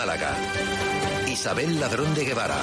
Málaga. 0.00 0.34
Isabel 1.28 1.78
Ladrón 1.78 2.14
de 2.14 2.24
Guevara. 2.24 2.56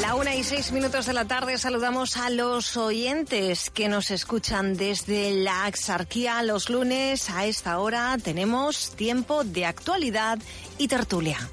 La 0.00 0.16
una 0.16 0.34
y 0.34 0.42
seis 0.42 0.72
minutos 0.72 1.06
de 1.06 1.12
la 1.12 1.24
tarde 1.26 1.56
saludamos 1.56 2.16
a 2.16 2.30
los 2.30 2.76
oyentes 2.76 3.70
que 3.70 3.86
nos 3.86 4.10
escuchan 4.10 4.76
desde 4.76 5.30
la 5.30 5.66
Axarquía 5.66 6.42
los 6.42 6.68
lunes. 6.68 7.30
A 7.30 7.46
esta 7.46 7.78
hora 7.78 8.18
tenemos 8.20 8.90
tiempo 8.96 9.44
de 9.44 9.66
actualidad 9.66 10.40
y 10.78 10.88
tertulia. 10.88 11.48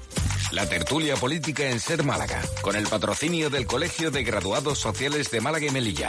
La 0.50 0.68
tertulia 0.68 1.14
política 1.14 1.70
en 1.70 1.78
Ser 1.78 2.02
Málaga, 2.02 2.42
con 2.60 2.74
el 2.74 2.88
patrocinio 2.88 3.50
del 3.50 3.64
Colegio 3.64 4.10
de 4.10 4.24
Graduados 4.24 4.80
Sociales 4.80 5.30
de 5.30 5.40
Málaga 5.40 5.66
y 5.66 5.70
Melilla. 5.70 6.08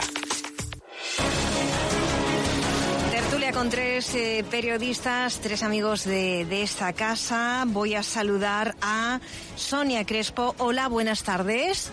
Con 3.60 3.70
tres 3.70 4.16
eh, 4.16 4.46
periodistas, 4.50 5.42
tres 5.42 5.64
amigos 5.64 6.06
de, 6.06 6.46
de 6.46 6.64
esta 6.64 6.94
casa. 6.94 7.66
Voy 7.68 7.94
a 7.94 8.04
saludar 8.04 8.74
a 8.82 9.20
Sonia 9.58 10.06
Crespo. 10.06 10.56
Hola, 10.60 10.88
buenas 10.88 11.24
tardes. 11.24 11.92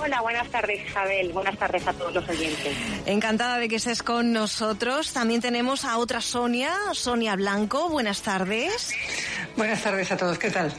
Hola, 0.00 0.20
buenas 0.20 0.48
tardes 0.48 0.88
Isabel, 0.88 1.32
buenas 1.32 1.58
tardes 1.58 1.84
a 1.88 1.92
todos 1.92 2.14
los 2.14 2.28
oyentes. 2.28 2.72
Encantada 3.04 3.58
de 3.58 3.68
que 3.68 3.76
estés 3.76 4.04
con 4.04 4.32
nosotros. 4.32 5.12
También 5.12 5.40
tenemos 5.40 5.84
a 5.84 5.98
otra 5.98 6.20
Sonia, 6.20 6.72
Sonia 6.92 7.34
Blanco. 7.34 7.88
Buenas 7.88 8.22
tardes. 8.22 8.92
Buenas 9.58 9.82
tardes 9.82 10.12
a 10.12 10.16
todos, 10.16 10.38
¿qué 10.38 10.52
tal? 10.52 10.72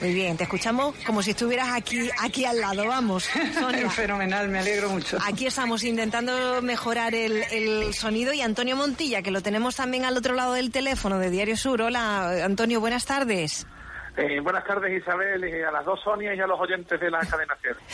Muy 0.00 0.12
bien, 0.12 0.36
te 0.36 0.42
escuchamos 0.42 0.96
como 1.06 1.22
si 1.22 1.30
estuvieras 1.30 1.68
aquí, 1.72 2.10
aquí 2.18 2.44
al 2.44 2.60
lado, 2.60 2.84
vamos. 2.84 3.28
Sonia. 3.54 3.88
Fenomenal, 3.90 4.48
me 4.48 4.58
alegro 4.58 4.90
mucho. 4.90 5.16
Aquí 5.24 5.46
estamos 5.46 5.84
intentando 5.84 6.60
mejorar 6.60 7.14
el, 7.14 7.44
el, 7.52 7.94
sonido 7.94 8.32
y 8.32 8.40
Antonio 8.40 8.74
Montilla, 8.74 9.22
que 9.22 9.30
lo 9.30 9.42
tenemos 9.42 9.76
también 9.76 10.04
al 10.04 10.16
otro 10.16 10.34
lado 10.34 10.54
del 10.54 10.72
teléfono 10.72 11.20
de 11.20 11.30
Diario 11.30 11.56
Sur. 11.56 11.80
Hola, 11.82 12.44
Antonio, 12.44 12.80
buenas 12.80 13.06
tardes. 13.06 13.64
Eh, 14.16 14.40
buenas 14.40 14.64
tardes 14.64 15.02
Isabel 15.02 15.44
y 15.46 15.62
a 15.62 15.70
las 15.70 15.84
dos 15.84 16.00
Sonia 16.02 16.34
y 16.34 16.40
a 16.40 16.46
los 16.46 16.58
oyentes 16.58 16.98
de 16.98 17.10
la 17.10 17.20
cadena 17.20 17.56
SER. 17.60 17.76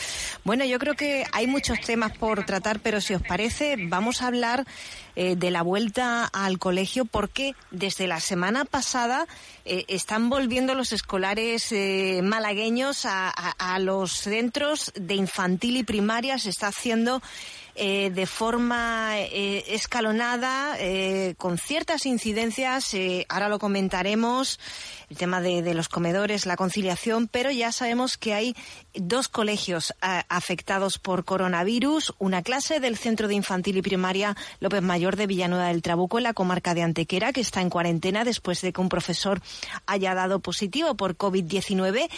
Bueno, 0.45 0.65
yo 0.65 0.77
creo 0.77 0.93
que 0.93 1.23
hay 1.31 1.47
muchos 1.47 1.79
temas 1.79 2.17
por 2.17 2.45
tratar, 2.45 2.81
pero 2.81 2.99
si 2.99 3.13
os 3.13 3.21
parece, 3.21 3.77
vamos 3.79 4.21
a 4.21 4.27
hablar 4.27 4.65
eh, 5.15 5.35
de 5.37 5.51
la 5.51 5.61
vuelta 5.61 6.25
al 6.25 6.57
colegio 6.57 7.05
porque 7.05 7.53
desde 7.69 8.07
la 8.07 8.19
semana 8.19 8.65
pasada 8.65 9.27
eh, 9.63 9.85
están 9.87 10.29
volviendo 10.29 10.73
los 10.73 10.91
escolares 10.91 11.71
eh, 11.71 12.19
malagueños 12.23 13.05
a, 13.05 13.29
a, 13.29 13.75
a, 13.75 13.79
los 13.79 14.11
centros 14.11 14.91
de 14.95 15.13
infantil 15.13 15.77
y 15.77 15.83
primaria. 15.83 16.39
Se 16.39 16.49
está 16.49 16.67
haciendo 16.67 17.21
de 17.75 18.27
forma 18.27 19.17
escalonada, 19.17 20.77
con 21.37 21.57
ciertas 21.57 22.05
incidencias. 22.05 22.95
ahora 23.29 23.49
lo 23.49 23.57
comentaremos 23.57 24.59
el 25.13 25.19
tema 25.19 25.41
de, 25.41 25.75
los 25.75 25.89
comedores, 25.89 26.47
la 26.47 26.57
conciliación, 26.57 27.27
pero 27.27 27.51
ya 27.51 27.71
sabemos 27.71 28.17
que 28.17 28.33
hay 28.33 28.55
dos 28.95 29.27
colegios 29.27 29.93
afectados 30.01 30.97
por 30.97 31.23
coronavirus, 31.23 32.15
una 32.17 32.41
clase 32.41 32.79
del 32.79 32.97
Centro 32.97 33.27
de 33.27 33.35
Infantil 33.35 33.77
y 33.77 33.83
Primaria 33.83 34.35
López 34.59 34.81
Mayor 34.81 35.15
de 35.15 35.27
Villanueva 35.27 35.67
del 35.67 35.83
Trabuco 35.83 36.17
en 36.17 36.23
la 36.23 36.33
comarca 36.33 36.73
de 36.73 36.81
Antequera, 36.81 37.31
que 37.31 37.41
está 37.41 37.61
en 37.61 37.69
cuarentena 37.69 38.23
después 38.23 38.61
de 38.61 38.73
que 38.73 38.81
un 38.81 38.89
profesor 38.89 39.39
haya 39.85 40.15
dado 40.15 40.39
positivo 40.39 40.95
por 40.95 41.15
COVID-19, 41.15 42.09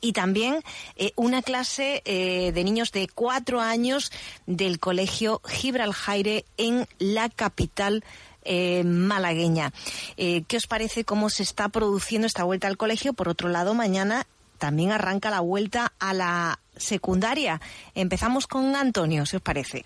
y 0.00 0.12
también 0.12 0.62
eh, 0.94 1.10
una 1.16 1.42
clase 1.42 2.02
eh, 2.04 2.52
de 2.52 2.62
niños 2.62 2.92
de 2.92 3.08
cuatro 3.12 3.60
años 3.60 4.12
del 4.46 4.78
Colegio 4.78 5.42
Gibraljaire 5.44 6.44
en 6.56 6.86
la 7.00 7.30
capital 7.30 8.04
eh, 8.44 8.84
malagueña. 8.84 9.72
Eh, 10.16 10.44
¿Qué 10.46 10.56
os 10.56 10.66
parece 10.66 11.04
cómo 11.04 11.30
se 11.30 11.42
está 11.42 11.68
produciendo 11.68 12.26
esta 12.26 12.44
vuelta 12.44 12.68
al 12.68 12.76
colegio? 12.76 13.12
Por 13.12 13.28
otro 13.28 13.48
lado, 13.48 13.74
mañana 13.74 14.26
también 14.58 14.92
arranca 14.92 15.30
la 15.30 15.40
vuelta 15.40 15.92
a 15.98 16.14
la 16.14 16.58
secundaria. 16.76 17.60
Empezamos 17.94 18.46
con 18.46 18.76
Antonio, 18.76 19.26
si 19.26 19.36
os 19.36 19.42
parece. 19.42 19.84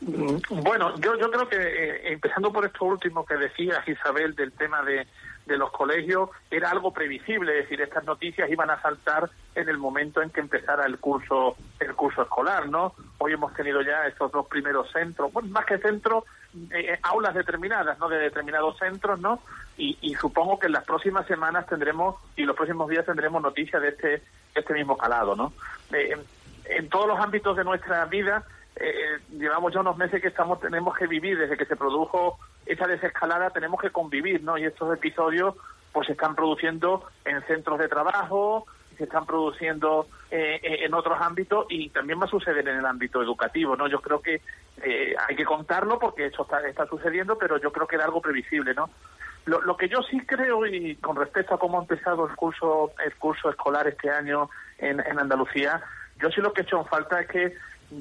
Bueno, 0.00 0.94
yo, 1.00 1.16
yo 1.18 1.30
creo 1.30 1.48
que 1.48 1.56
eh, 1.56 2.12
empezando 2.12 2.52
por 2.52 2.66
esto 2.66 2.84
último 2.84 3.24
que 3.24 3.36
decías, 3.36 3.86
Isabel, 3.88 4.34
del 4.34 4.52
tema 4.52 4.82
de, 4.82 5.06
de 5.46 5.56
los 5.56 5.70
colegios, 5.70 6.30
era 6.50 6.70
algo 6.70 6.92
previsible, 6.92 7.52
es 7.52 7.64
decir, 7.64 7.80
estas 7.80 8.04
noticias 8.04 8.50
iban 8.50 8.68
a 8.68 8.82
saltar 8.82 9.30
en 9.54 9.68
el 9.68 9.78
momento 9.78 10.20
en 10.20 10.30
que 10.30 10.40
empezara 10.40 10.84
el 10.84 10.98
curso 10.98 11.56
el 11.78 11.94
curso 11.94 12.22
escolar, 12.22 12.68
¿no? 12.68 12.94
Hoy 13.18 13.32
hemos 13.32 13.54
tenido 13.54 13.80
ya 13.82 14.06
estos 14.06 14.32
dos 14.32 14.46
primeros 14.48 14.90
centros, 14.92 15.32
bueno, 15.32 15.48
más 15.50 15.64
que 15.64 15.78
centros, 15.78 16.24
eh, 16.70 16.98
aulas 17.02 17.34
determinadas, 17.34 17.98
¿no? 17.98 18.08
De 18.08 18.18
determinados 18.18 18.76
centros, 18.78 19.20
¿no? 19.20 19.40
Y, 19.78 19.96
y, 20.00 20.14
supongo 20.14 20.58
que 20.58 20.66
en 20.66 20.72
las 20.72 20.84
próximas 20.84 21.26
semanas 21.26 21.66
tendremos 21.66 22.16
y 22.34 22.42
los 22.42 22.56
próximos 22.56 22.88
días 22.88 23.06
tendremos 23.06 23.40
noticias 23.42 23.80
de 23.80 23.88
este 23.88 24.22
este 24.54 24.74
mismo 24.74 24.96
calado, 24.96 25.36
¿no? 25.36 25.52
Eh, 25.92 26.16
en 26.64 26.88
todos 26.88 27.06
los 27.06 27.20
ámbitos 27.20 27.56
de 27.56 27.62
nuestra 27.62 28.04
vida 28.06 28.44
eh, 28.74 29.18
llevamos 29.30 29.72
ya 29.72 29.80
unos 29.80 29.96
meses 29.96 30.20
que 30.20 30.28
estamos 30.28 30.60
tenemos 30.60 30.96
que 30.96 31.06
vivir 31.06 31.38
desde 31.38 31.56
que 31.56 31.66
se 31.66 31.76
produjo 31.76 32.38
esa 32.66 32.86
desescalada 32.86 33.50
tenemos 33.50 33.80
que 33.80 33.90
convivir 33.90 34.42
no 34.42 34.58
y 34.58 34.64
estos 34.64 34.94
episodios 34.94 35.54
pues 35.92 36.06
se 36.06 36.12
están 36.12 36.34
produciendo 36.34 37.04
en 37.24 37.42
centros 37.42 37.78
de 37.78 37.88
trabajo 37.88 38.66
se 38.96 39.04
están 39.04 39.26
produciendo 39.26 40.08
eh, 40.30 40.60
en 40.62 40.94
otros 40.94 41.18
ámbitos 41.20 41.66
y 41.68 41.90
también 41.90 42.20
va 42.20 42.24
a 42.24 42.28
suceder 42.28 42.66
en 42.68 42.78
el 42.78 42.86
ámbito 42.86 43.22
educativo 43.22 43.76
no 43.76 43.88
yo 43.88 44.00
creo 44.00 44.20
que 44.20 44.40
eh, 44.82 45.14
hay 45.28 45.36
que 45.36 45.44
contarlo 45.44 45.98
porque 45.98 46.26
esto 46.26 46.42
está, 46.42 46.66
está 46.66 46.86
sucediendo 46.86 47.38
pero 47.38 47.58
yo 47.58 47.72
creo 47.72 47.86
que 47.86 47.96
era 47.96 48.04
algo 48.04 48.20
previsible 48.20 48.74
no 48.74 48.90
lo, 49.44 49.60
lo 49.62 49.76
que 49.76 49.88
yo 49.88 50.02
sí 50.02 50.20
creo 50.26 50.66
y 50.66 50.96
con 50.96 51.16
respecto 51.16 51.54
a 51.54 51.58
cómo 51.58 51.78
ha 51.78 51.82
empezado 51.82 52.26
el 52.26 52.34
curso 52.34 52.92
el 53.04 53.14
curso 53.16 53.48
escolar 53.48 53.86
este 53.86 54.10
año 54.10 54.50
en, 54.78 55.00
en 55.00 55.18
Andalucía 55.18 55.82
yo 56.20 56.30
sí 56.30 56.40
lo 56.40 56.52
que 56.52 56.62
he 56.62 56.64
hecho 56.64 56.78
en 56.78 56.86
falta 56.86 57.20
es 57.20 57.28
que 57.28 57.54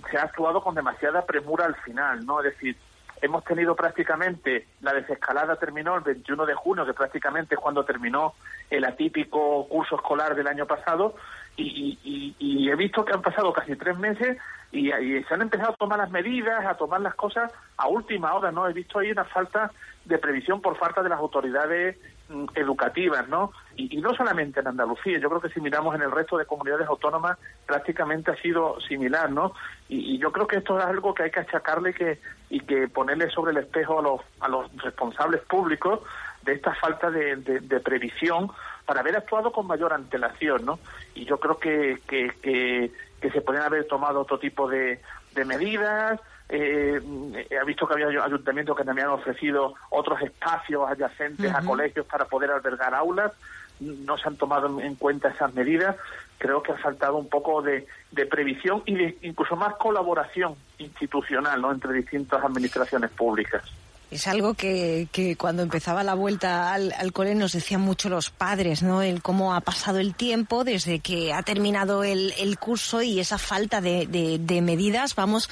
se 0.10 0.18
ha 0.18 0.24
actuado 0.24 0.64
con 0.64 0.76
demasiada 0.76 1.26
premura 1.26 1.66
al 1.66 1.76
final, 1.76 2.26
¿no? 2.26 2.40
Es 2.42 2.54
decir, 2.54 2.76
hemos 3.22 3.44
tenido 3.44 3.76
prácticamente, 3.76 4.68
la 4.82 4.94
desescalada 4.94 5.56
terminó 5.56 5.96
el 5.96 6.04
21 6.04 6.46
de 6.46 6.54
junio, 6.54 6.86
que 6.86 6.94
prácticamente 6.94 7.56
es 7.56 7.62
cuando 7.62 7.86
terminó 7.86 8.34
el 8.70 8.84
atípico 8.86 9.68
curso 9.68 9.96
escolar 9.96 10.36
del 10.36 10.48
año 10.48 10.66
pasado, 10.66 11.16
y, 11.58 12.36
y, 12.40 12.70
he 12.70 12.76
visto 12.76 13.06
que 13.06 13.14
han 13.14 13.22
pasado 13.22 13.54
casi 13.54 13.76
tres 13.76 13.98
meses 13.98 14.38
y, 14.72 14.90
se 14.90 15.34
han 15.34 15.42
empezado 15.42 15.72
a 15.72 15.76
tomar 15.76 16.00
las 16.00 16.12
medidas, 16.12 16.66
a 16.66 16.76
tomar 16.76 17.00
las 17.00 17.16
cosas 17.16 17.52
a 17.78 17.88
última 17.88 18.34
hora, 18.34 18.52
¿no? 18.52 18.68
He 18.68 18.74
visto 18.74 19.00
ahí 19.00 19.12
una 19.12 19.24
falta 19.24 19.72
de 20.04 20.18
previsión 20.18 20.62
por 20.62 20.78
falta 20.78 21.02
de 21.02 21.10
las 21.10 21.20
autoridades 21.20 21.98
mm, 22.30 22.46
educativas, 22.56 23.28
¿no? 23.30 23.52
Y, 23.76 23.98
no 23.98 24.14
solamente 24.16 24.60
en 24.60 24.68
Andalucía, 24.68 25.20
yo 25.20 25.30
creo 25.30 25.42
que 25.42 25.50
si 25.50 25.62
miramos 25.62 25.96
en 25.96 26.02
el 26.02 26.12
resto 26.12 26.38
de 26.38 26.46
comunidades 26.46 26.88
autónomas 26.88 27.38
prácticamente 27.66 28.32
ha 28.32 28.42
sido 28.42 28.80
similar, 28.82 29.32
¿no? 29.32 29.54
Y, 29.88 30.18
yo 30.18 30.32
creo 30.32 30.48
que 30.48 30.58
esto 30.58 30.78
es 30.78 30.86
algo 30.86 31.14
que 31.14 31.24
hay 31.24 31.32
que 31.32 31.40
achacarle 31.42 31.94
que, 31.94 32.20
y 32.50 32.60
que 32.62 32.88
ponerle 32.90 33.30
sobre 33.30 33.52
el 33.52 33.58
espejo 33.58 34.00
a 34.00 34.02
los, 34.02 34.22
a 34.42 34.50
los 34.50 34.76
responsables 34.84 35.42
públicos 35.42 36.02
de 36.44 36.54
esta 36.54 36.76
falta 36.76 37.10
de 37.10 37.80
previsión 37.84 38.52
para 38.86 39.02
haber 39.02 39.16
actuado 39.18 39.52
con 39.52 39.68
mayor 39.68 39.94
antelación, 39.94 40.66
¿no? 40.66 40.80
Y 41.16 41.26
yo 41.26 41.40
creo 41.40 41.60
que, 41.60 42.00
que, 42.08 42.32
que, 42.42 42.92
que 43.20 43.32
se 43.32 43.42
pueden 43.42 43.64
haber 43.64 43.88
tomado 43.88 44.22
otro 44.22 44.40
tipo 44.40 44.68
de, 44.68 45.02
de 45.34 45.46
medidas, 45.46 46.20
eh, 46.48 47.02
he 47.50 47.66
visto 47.66 47.88
que 47.88 47.94
había 47.94 48.24
ayuntamientos 48.24 48.78
que 48.78 48.84
también 48.84 49.08
han 49.08 49.14
ofrecido 49.14 49.74
otros 49.90 50.22
espacios 50.22 50.88
adyacentes 50.88 51.52
uh 51.52 51.56
-huh. 51.56 51.64
a 51.64 51.66
colegios 51.66 52.06
para 52.06 52.26
poder 52.26 52.52
albergar 52.52 52.94
aulas. 52.94 53.32
No 53.80 54.18
se 54.18 54.28
han 54.30 54.38
tomado 54.38 54.80
en 54.80 54.96
cuenta 54.96 55.30
esas 55.30 55.54
medidas. 55.54 55.96
Creo 56.38 56.62
que 56.62 56.72
ha 56.72 56.78
faltado 56.78 57.18
un 57.18 57.28
poco 57.28 57.62
de, 57.62 57.88
de 58.12 58.26
previsión 58.26 58.84
y 58.86 58.96
de 58.96 59.18
incluso 59.22 59.56
más 59.56 59.76
colaboración 59.76 60.56
institucional 60.78 61.62
¿no? 61.62 61.72
entre 61.72 61.94
distintas 61.94 62.44
administraciones 62.44 63.12
públicas. 63.12 63.64
Es 64.12 64.28
algo 64.28 64.54
que, 64.54 65.08
que, 65.12 65.36
cuando 65.36 65.64
empezaba 65.64 66.04
la 66.04 66.14
vuelta 66.14 66.74
al, 66.74 66.94
al, 66.94 67.12
cole 67.12 67.36
nos 67.36 67.54
decían 67.54 67.82
mucho 67.82 68.08
los 68.08 68.30
padres, 68.30 68.84
¿no? 68.84 69.02
El 69.02 69.22
cómo 69.22 69.56
ha 69.56 69.62
pasado 69.62 69.98
el 70.00 70.14
tiempo 70.14 70.64
desde 70.64 71.00
que 71.00 71.34
ha 71.34 71.42
terminado 71.42 72.04
el, 72.04 72.34
curso 72.60 73.02
y 73.02 73.20
esa 73.20 73.38
falta 73.38 73.82
de, 73.82 74.06
de, 74.06 74.38
de, 74.40 74.62
medidas. 74.62 75.16
Vamos 75.16 75.50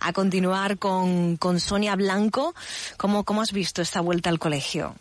a 0.00 0.12
continuar 0.12 0.78
con, 0.78 1.36
con 1.36 1.60
Sonia 1.60 1.96
Blanco. 1.96 2.54
¿Cómo, 2.96 3.24
¿Cómo 3.24 3.40
has 3.40 3.52
visto 3.52 3.80
esta 3.80 4.00
vuelta 4.00 4.30
al 4.30 4.38
colegio? 4.38 4.94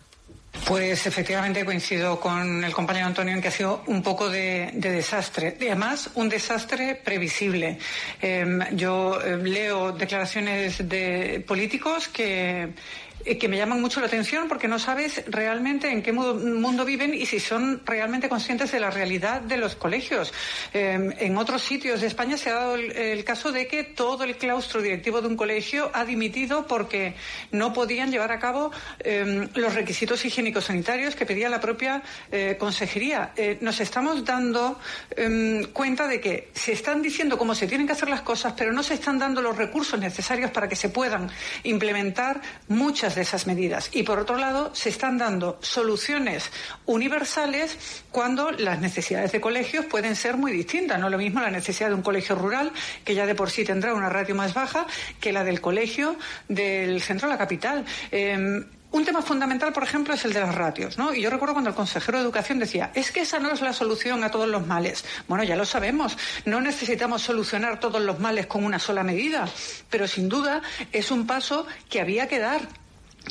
Pues 0.66 1.08
efectivamente 1.08 1.64
coincido 1.66 2.20
con 2.20 2.64
el 2.64 2.74
compañero 2.74 3.08
Antonio 3.08 3.34
en 3.34 3.42
que 3.42 3.48
ha 3.48 3.52
sido 3.52 3.84
un 3.88 4.04
poco 4.04 4.30
de, 4.30 4.72
de 4.74 4.92
desastre. 4.92 5.58
Y 5.60 5.68
además, 5.68 6.10
un 6.16 6.28
desastre 6.28 6.96
previsible. 6.96 7.78
Eh, 8.22 8.60
yo 8.74 9.20
eh, 9.22 9.38
leo 9.38 9.94
declaraciones 9.94 10.88
de 10.88 11.44
políticos 11.48 12.10
que 12.10 12.74
que 13.24 13.48
me 13.48 13.58
llaman 13.58 13.82
mucho 13.82 14.00
la 14.02 14.08
atención 14.08 14.48
porque 14.48 14.68
no 14.68 14.78
sabes 14.78 15.24
realmente 15.28 15.90
en 15.90 16.04
qué 16.04 16.12
mundo 16.12 16.86
viven 16.86 17.14
y 17.14 17.26
si 17.26 17.40
son 17.40 17.82
realmente 17.86 18.30
conscientes 18.30 18.72
de 18.72 18.80
la 18.80 18.90
realidad 18.90 19.42
de 19.42 19.58
los 19.58 19.76
colegios. 19.76 20.34
Eh, 20.74 21.16
en 21.20 21.38
otros 21.38 21.62
sitios 21.62 22.02
de 22.02 22.08
España 22.08 22.38
se 22.38 22.50
ha 22.50 22.56
dado 22.56 22.76
el, 22.76 23.24
caso 23.24 23.52
de 23.52 23.68
que 23.68 23.84
todo 23.84 24.24
el 24.24 24.36
claustro 24.36 24.82
directivo 24.82 25.22
de 25.22 25.28
un 25.28 25.38
colegio 25.38 25.92
ha 25.94 26.06
dimitido 26.06 26.68
porque 26.68 27.16
no 27.52 27.72
podían 27.72 28.12
llevar 28.12 28.32
a 28.32 28.40
cabo 28.40 28.72
eh, 29.00 29.48
los 29.54 29.76
requisitos 29.76 30.26
higiénicos 30.26 30.42
técnicos 30.42 30.66
sanitarios 30.66 31.16
que 31.16 31.28
pedía 31.28 31.50
la 31.50 31.60
propia 31.60 32.02
eh, 32.32 32.58
consejería. 32.58 33.32
Eh, 33.36 33.60
nos 33.62 33.80
estamos 33.80 34.26
dando 34.26 34.80
em, 35.16 35.66
cuenta 35.72 36.08
de 36.08 36.20
que 36.20 36.50
se 36.54 36.72
están 36.74 37.02
diciendo 37.04 37.38
cómo 37.38 37.54
se 37.54 37.68
tienen 37.68 37.86
que 37.86 37.94
hacer 37.94 38.10
las 38.10 38.22
cosas, 38.22 38.54
pero 38.58 38.74
no 38.74 38.82
se 38.82 38.96
están 38.96 39.20
dando 39.20 39.40
los 39.40 39.56
recursos 39.56 40.00
necesarios 40.00 40.50
para 40.50 40.68
que 40.68 40.76
se 40.76 40.90
puedan 40.90 41.30
implementar 41.64 42.42
muchas 42.68 43.11
de 43.16 43.22
esas 43.22 43.48
medidas. 43.48 43.90
Y 43.94 44.04
por 44.04 44.20
otro 44.20 44.38
lado, 44.38 44.74
se 44.74 44.90
están 44.90 45.18
dando 45.18 45.58
soluciones 45.62 46.50
universales 46.86 47.78
cuando 48.12 48.52
las 48.52 48.80
necesidades 48.80 49.32
de 49.32 49.42
colegios 49.42 49.86
pueden 49.86 50.16
ser 50.16 50.38
muy 50.38 50.52
distintas. 50.52 51.00
No 51.00 51.10
lo 51.10 51.18
mismo 51.18 51.42
la 51.42 51.52
necesidad 51.52 51.90
de 51.90 51.96
un 51.96 52.02
colegio 52.02 52.36
rural, 52.36 52.72
que 53.04 53.16
ya 53.16 53.26
de 53.26 53.36
por 53.36 53.50
sí 53.50 53.64
tendrá 53.64 53.94
una 53.94 54.10
ratio 54.10 54.36
más 54.36 54.54
baja, 54.54 54.86
que 55.20 55.32
la 55.32 55.44
del 55.44 55.62
colegio 55.62 56.16
del 56.48 57.02
centro 57.02 57.28
de 57.28 57.34
la 57.34 57.38
capital. 57.38 57.86
Em, 58.12 58.66
un 58.92 59.06
tema 59.06 59.22
fundamental, 59.22 59.72
por 59.72 59.84
ejemplo, 59.84 60.14
es 60.14 60.26
el 60.26 60.34
de 60.34 60.42
las 60.42 60.54
ratios, 60.54 60.98
¿no? 60.98 61.14
Y 61.14 61.22
yo 61.22 61.30
recuerdo 61.30 61.54
cuando 61.54 61.70
el 61.70 61.76
consejero 61.76 62.18
de 62.18 62.26
Educación 62.26 62.60
decía, 62.60 62.92
es 62.94 63.12
que 63.12 63.22
esa 63.22 63.40
no 63.40 63.52
es 63.52 63.62
la 63.62 63.72
solución 63.72 64.24
a 64.24 64.32
todos 64.32 64.50
los 64.50 64.68
males. 64.68 65.06
Bueno, 65.30 65.46
ya 65.46 65.56
lo 65.56 65.66
sabemos, 65.66 66.18
no 66.46 66.60
necesitamos 66.60 67.22
solucionar 67.22 67.80
todos 67.80 68.02
los 68.02 68.20
males 68.20 68.48
con 68.48 68.66
una 68.66 68.80
sola 68.80 69.04
medida, 69.04 69.48
pero 69.90 70.08
sin 70.08 70.28
duda 70.28 70.62
es 70.92 71.10
un 71.10 71.26
paso 71.26 71.66
que 71.90 72.02
había 72.02 72.28
que 72.28 72.40
dar 72.40 72.68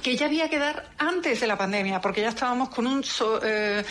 que 0.02 0.16
ya 0.16 0.26
había 0.26 0.48
que 0.48 0.58
dar 0.58 0.90
antes 0.98 1.40
de 1.40 1.46
la 1.46 1.58
pandemia, 1.58 2.00
porque 2.00 2.22
ya 2.22 2.30
estábamos 2.30 2.70
con, 2.70 2.86
un 2.86 3.04
eh, 3.42 3.84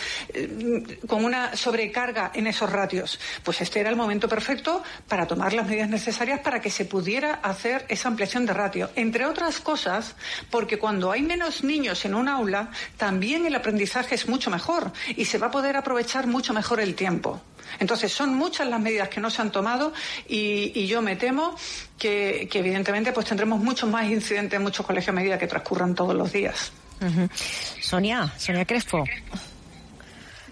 con 1.06 1.24
una 1.24 1.56
sobrecarga 1.56 2.32
en 2.34 2.46
esos 2.46 2.70
ratios. 2.70 3.20
Pues 3.44 3.60
este 3.60 3.80
era 3.80 3.90
el 3.90 3.96
momento 3.96 4.28
perfecto 4.28 4.82
para 5.06 5.26
tomar 5.26 5.52
las 5.52 5.66
medidas 5.66 5.88
necesarias 5.88 6.40
para 6.40 6.60
que 6.60 6.70
se 6.70 6.84
pudiera 6.84 7.34
hacer 7.34 7.84
esa 7.88 8.08
ampliación 8.08 8.46
de 8.46 8.54
ratio. 8.54 8.90
Entre 8.96 9.26
otras 9.26 9.60
cosas, 9.60 10.16
porque 10.50 10.78
cuando 10.78 11.12
hay 11.12 11.22
menos 11.22 11.62
niños 11.62 12.04
en 12.04 12.14
un 12.14 12.28
aula, 12.28 12.70
también 12.96 13.46
el 13.46 13.54
aprendizaje 13.54 14.14
es 14.14 14.28
mucho 14.28 14.50
mejor 14.50 14.92
y 15.16 15.26
se 15.26 15.38
va 15.38 15.48
a 15.48 15.50
poder 15.50 15.76
aprovechar 15.76 16.26
mucho 16.26 16.52
mejor 16.52 16.80
el 16.80 16.94
tiempo. 16.94 17.40
Entonces, 17.78 18.12
son 18.12 18.34
muchas 18.34 18.68
las 18.68 18.80
medidas 18.80 19.08
que 19.08 19.20
no 19.20 19.30
se 19.30 19.42
han 19.42 19.52
tomado 19.52 19.92
y, 20.28 20.86
yo 20.86 21.02
me 21.02 21.16
temo 21.16 21.54
que, 21.98 22.48
evidentemente, 22.52 23.12
pues 23.12 23.26
tendremos 23.26 23.60
muchos 23.60 23.88
más 23.88 24.08
incidentes 24.08 24.56
en 24.56 24.62
muchos 24.62 24.84
colegios 24.84 25.10
a 25.10 25.12
medida 25.12 25.38
que 25.38 25.46
transcurran 25.46 25.94
todos 25.94 26.14
los 26.14 26.32
días. 26.32 26.72
Sonia, 27.80 28.26
Sonia 28.36 28.64
Crespo. 28.64 29.04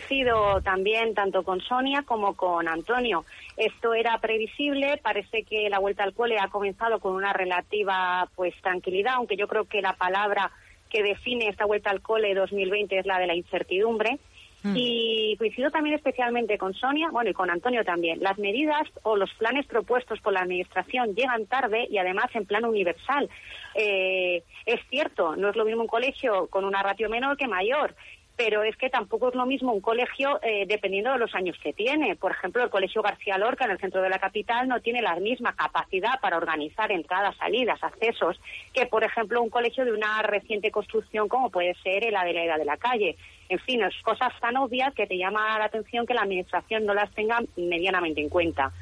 sido 0.08 0.62
también 0.62 1.14
tanto 1.14 1.42
con 1.42 1.60
Sonia 1.60 2.02
como 2.02 2.34
con 2.34 2.68
Antonio. 2.68 3.24
Esto 3.56 3.92
era 3.92 4.18
previsible, 4.18 4.98
parece 5.02 5.42
que 5.42 5.68
la 5.68 5.78
vuelta 5.80 6.04
al 6.04 6.14
cole 6.14 6.38
ha 6.38 6.48
comenzado 6.48 7.00
con 7.00 7.14
una 7.14 7.32
relativa 7.32 8.28
pues 8.36 8.54
tranquilidad, 8.62 9.14
aunque 9.14 9.36
yo 9.36 9.48
creo 9.48 9.64
que 9.64 9.82
la 9.82 9.94
palabra 9.94 10.52
que 10.88 11.02
define 11.02 11.48
esta 11.48 11.66
vuelta 11.66 11.90
al 11.90 12.00
cole 12.00 12.34
2020 12.34 12.98
es 12.98 13.06
la 13.06 13.18
de 13.18 13.26
la 13.26 13.34
incertidumbre. 13.34 14.18
Mm. 14.62 14.74
Y 14.76 15.36
coincido 15.36 15.70
también 15.70 15.94
especialmente 15.96 16.58
con 16.58 16.74
Sonia, 16.74 17.10
bueno, 17.10 17.30
y 17.30 17.34
con 17.34 17.50
Antonio 17.50 17.84
también. 17.84 18.20
Las 18.20 18.38
medidas 18.38 18.88
o 19.02 19.16
los 19.16 19.32
planes 19.34 19.66
propuestos 19.66 20.20
por 20.20 20.32
la 20.32 20.40
Administración 20.40 21.14
llegan 21.14 21.46
tarde 21.46 21.86
y 21.90 21.98
además 21.98 22.26
en 22.34 22.46
plan 22.46 22.64
universal. 22.64 23.28
Eh, 23.74 24.42
es 24.66 24.80
cierto, 24.90 25.36
no 25.36 25.50
es 25.50 25.56
lo 25.56 25.64
mismo 25.64 25.82
un 25.82 25.88
colegio 25.88 26.48
con 26.48 26.64
una 26.64 26.82
ratio 26.82 27.08
menor 27.08 27.36
que 27.36 27.46
mayor 27.46 27.94
pero 28.38 28.62
es 28.62 28.76
que 28.76 28.88
tampoco 28.88 29.30
es 29.30 29.34
lo 29.34 29.46
mismo 29.46 29.72
un 29.72 29.80
colegio 29.80 30.38
eh, 30.42 30.64
dependiendo 30.64 31.10
de 31.10 31.18
los 31.18 31.34
años 31.34 31.56
que 31.60 31.72
tiene. 31.72 32.14
Por 32.14 32.30
ejemplo, 32.30 32.62
el 32.62 32.70
Colegio 32.70 33.02
García 33.02 33.36
Lorca 33.36 33.64
en 33.64 33.72
el 33.72 33.80
centro 33.80 34.00
de 34.00 34.08
la 34.08 34.20
capital 34.20 34.68
no 34.68 34.80
tiene 34.80 35.02
la 35.02 35.16
misma 35.16 35.56
capacidad 35.56 36.20
para 36.20 36.36
organizar 36.36 36.92
entradas, 36.92 37.36
salidas, 37.36 37.82
accesos 37.82 38.40
que, 38.72 38.86
por 38.86 39.02
ejemplo, 39.02 39.42
un 39.42 39.50
colegio 39.50 39.84
de 39.84 39.90
una 39.90 40.22
reciente 40.22 40.70
construcción 40.70 41.26
como 41.26 41.50
puede 41.50 41.74
ser 41.82 42.04
el 42.04 42.14
Adelaida 42.14 42.58
de 42.58 42.64
la 42.64 42.76
Calle. 42.76 43.16
En 43.48 43.58
fin, 43.60 43.82
es 43.82 43.94
cosas 44.02 44.32
tan 44.40 44.56
obvias 44.56 44.94
que 44.94 45.06
te 45.06 45.16
llama 45.16 45.58
la 45.58 45.64
atención 45.66 46.06
que 46.06 46.14
la 46.14 46.22
Administración 46.22 46.84
no 46.84 46.94
las 46.94 47.10
tenga 47.12 47.38
medianamente 47.56 48.20
en 48.20 48.28
cuenta. 48.28 48.72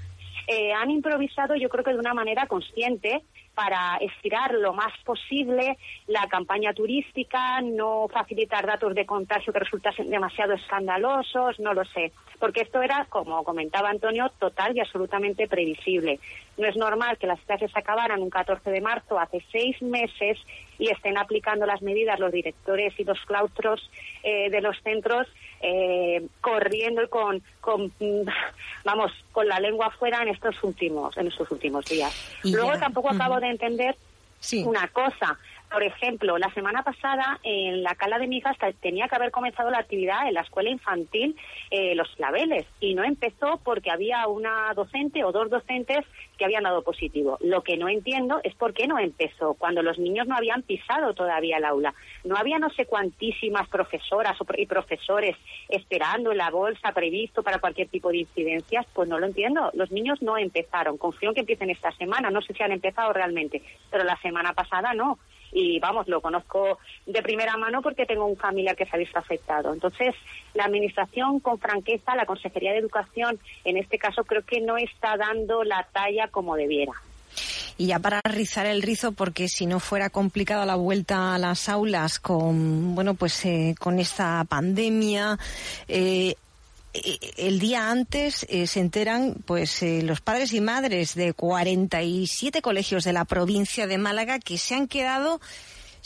Eh, 0.48 0.72
han 0.72 0.90
improvisado, 0.90 1.54
yo 1.56 1.68
creo 1.68 1.84
que 1.84 1.92
de 1.92 1.98
una 1.98 2.14
manera 2.14 2.46
consciente, 2.46 3.22
para 3.56 3.96
estirar 4.02 4.52
lo 4.52 4.74
más 4.74 4.92
posible 5.02 5.78
la 6.06 6.28
campaña 6.28 6.74
turística, 6.74 7.62
no 7.62 8.06
facilitar 8.12 8.66
datos 8.66 8.94
de 8.94 9.06
contagio 9.06 9.50
que 9.50 9.60
resultasen 9.60 10.10
demasiado 10.10 10.52
escandalosos, 10.52 11.58
no 11.58 11.72
lo 11.72 11.82
sé. 11.86 12.12
Porque 12.38 12.60
esto 12.60 12.82
era, 12.82 13.06
como 13.06 13.42
comentaba 13.44 13.88
Antonio, 13.88 14.30
total 14.38 14.76
y 14.76 14.80
absolutamente 14.80 15.48
previsible. 15.48 16.20
No 16.58 16.68
es 16.68 16.76
normal 16.76 17.16
que 17.16 17.26
las 17.26 17.40
clases 17.40 17.70
acabaran 17.74 18.22
un 18.22 18.28
14 18.28 18.70
de 18.70 18.80
marzo 18.82 19.18
hace 19.18 19.42
seis 19.50 19.80
meses 19.80 20.38
y 20.78 20.90
estén 20.90 21.16
aplicando 21.16 21.64
las 21.64 21.80
medidas 21.80 22.20
los 22.20 22.32
directores 22.32 22.92
y 22.98 23.04
los 23.04 23.18
claustros 23.24 23.90
eh, 24.22 24.50
de 24.50 24.60
los 24.60 24.76
centros 24.82 25.26
eh, 25.60 26.26
corriendo 26.40 27.02
y 27.02 27.08
con, 27.08 27.42
con, 27.60 27.90
vamos, 28.84 29.12
con 29.32 29.48
la 29.48 29.58
lengua 29.60 29.86
afuera 29.86 30.22
en 30.22 30.28
estos 30.28 30.62
últimos, 30.62 31.16
en 31.16 31.28
estos 31.28 31.50
últimos 31.50 31.84
días. 31.86 32.38
Luego 32.44 32.78
tampoco 32.78 33.10
acabo 33.10 33.40
de 33.40 33.45
entender 33.50 33.96
una 34.64 34.88
cosa. 34.88 35.38
Por 35.76 35.84
ejemplo, 35.84 36.38
la 36.38 36.50
semana 36.54 36.82
pasada 36.82 37.38
en 37.42 37.82
la 37.82 37.94
cala 37.96 38.18
de 38.18 38.26
mi 38.26 38.38
hija 38.38 38.56
tenía 38.80 39.08
que 39.08 39.14
haber 39.14 39.30
comenzado 39.30 39.70
la 39.70 39.80
actividad 39.80 40.26
en 40.26 40.32
la 40.32 40.40
escuela 40.40 40.70
infantil 40.70 41.36
eh, 41.70 41.94
Los 41.94 42.08
Claveles 42.16 42.64
y 42.80 42.94
no 42.94 43.04
empezó 43.04 43.60
porque 43.62 43.90
había 43.90 44.26
una 44.26 44.72
docente 44.72 45.22
o 45.22 45.32
dos 45.32 45.50
docentes 45.50 46.06
que 46.38 46.46
habían 46.46 46.62
dado 46.62 46.80
positivo. 46.82 47.36
Lo 47.42 47.62
que 47.62 47.76
no 47.76 47.90
entiendo 47.90 48.40
es 48.42 48.54
por 48.54 48.72
qué 48.72 48.86
no 48.86 48.98
empezó 48.98 49.52
cuando 49.52 49.82
los 49.82 49.98
niños 49.98 50.26
no 50.26 50.34
habían 50.34 50.62
pisado 50.62 51.12
todavía 51.12 51.58
el 51.58 51.64
aula. 51.66 51.94
No 52.24 52.36
había 52.36 52.58
no 52.58 52.70
sé 52.70 52.86
cuantísimas 52.86 53.68
profesoras 53.68 54.38
y 54.56 54.64
profesores 54.64 55.36
esperando 55.68 56.32
en 56.32 56.38
la 56.38 56.48
bolsa 56.48 56.92
previsto 56.92 57.42
para 57.42 57.58
cualquier 57.58 57.88
tipo 57.88 58.08
de 58.08 58.20
incidencias. 58.20 58.86
Pues 58.94 59.10
no 59.10 59.18
lo 59.18 59.26
entiendo. 59.26 59.70
Los 59.74 59.90
niños 59.90 60.22
no 60.22 60.38
empezaron. 60.38 60.96
Confío 60.96 61.28
en 61.28 61.34
que 61.34 61.40
empiecen 61.40 61.68
esta 61.68 61.92
semana. 61.92 62.30
No 62.30 62.40
sé 62.40 62.54
si 62.54 62.62
han 62.62 62.72
empezado 62.72 63.12
realmente, 63.12 63.62
pero 63.90 64.04
la 64.04 64.16
semana 64.22 64.54
pasada 64.54 64.94
no 64.94 65.18
y 65.58 65.78
vamos, 65.80 66.06
lo 66.06 66.20
conozco 66.20 66.78
de 67.06 67.22
primera 67.22 67.56
mano 67.56 67.80
porque 67.80 68.04
tengo 68.04 68.26
un 68.26 68.36
familiar 68.36 68.76
que 68.76 68.84
se 68.84 68.94
ha 68.94 68.98
visto 68.98 69.18
afectado. 69.18 69.72
Entonces, 69.72 70.14
la 70.52 70.64
Administración, 70.64 71.40
con 71.40 71.58
franqueza, 71.58 72.14
la 72.14 72.26
Consejería 72.26 72.72
de 72.72 72.78
Educación, 72.78 73.40
en 73.64 73.78
este 73.78 73.96
caso, 73.98 74.24
creo 74.24 74.42
que 74.42 74.60
no 74.60 74.76
está 74.76 75.16
dando 75.16 75.64
la 75.64 75.88
talla 75.94 76.28
como 76.28 76.56
debiera. 76.56 76.92
Y 77.78 77.86
ya 77.86 77.98
para 78.00 78.20
rizar 78.24 78.66
el 78.66 78.82
rizo, 78.82 79.12
porque 79.12 79.48
si 79.48 79.64
no 79.64 79.80
fuera 79.80 80.10
complicada 80.10 80.66
la 80.66 80.76
vuelta 80.76 81.34
a 81.34 81.38
las 81.38 81.70
aulas 81.70 82.18
con, 82.20 82.94
bueno, 82.94 83.14
pues 83.14 83.42
eh, 83.46 83.74
con 83.78 83.98
esta 83.98 84.44
pandemia, 84.44 85.38
eh, 85.88 86.34
el 87.36 87.58
día 87.58 87.90
antes 87.90 88.46
eh, 88.48 88.66
se 88.66 88.80
enteran 88.80 89.36
pues 89.44 89.82
eh, 89.82 90.02
los 90.02 90.20
padres 90.20 90.52
y 90.52 90.60
madres 90.60 91.14
de 91.14 91.32
47 91.32 92.62
colegios 92.62 93.04
de 93.04 93.12
la 93.12 93.24
provincia 93.24 93.86
de 93.86 93.98
Málaga 93.98 94.38
que 94.38 94.58
se 94.58 94.74
han 94.74 94.88
quedado 94.88 95.40